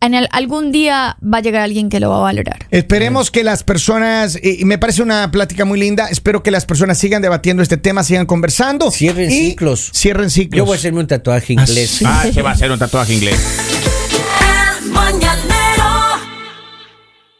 en 0.00 0.14
algún 0.14 0.72
día 0.72 1.16
va 1.22 1.38
a 1.38 1.40
llegar 1.40 1.62
alguien 1.62 1.88
que 1.88 2.00
lo 2.00 2.10
va 2.10 2.18
a 2.18 2.20
valorar. 2.20 2.66
Esperemos 2.70 3.30
que 3.30 3.44
las 3.44 3.62
personas, 3.64 4.38
y 4.42 4.64
me 4.64 4.78
parece 4.78 5.02
una 5.02 5.30
plática 5.30 5.64
muy 5.64 5.78
linda, 5.78 6.08
espero 6.08 6.42
que 6.42 6.50
las 6.50 6.64
personas 6.64 6.98
sigan 6.98 7.22
debatiendo 7.22 7.62
este 7.62 7.76
tema, 7.76 8.02
sigan 8.02 8.26
conversando. 8.26 8.90
Cierren 8.90 9.30
ciclos. 9.30 9.90
Cierren 9.94 10.30
ciclos. 10.30 10.56
Yo 10.56 10.64
voy 10.64 10.74
a 10.74 10.78
hacerme 10.78 11.00
un 11.00 11.06
tatuaje 11.06 11.54
ah, 11.56 11.62
inglés. 11.62 12.00
Ah, 12.04 12.24
se 12.32 12.42
va 12.42 12.50
a 12.50 12.52
hacer 12.54 12.70
un 12.70 12.78
tatuaje 12.78 13.14
inglés. 13.14 13.38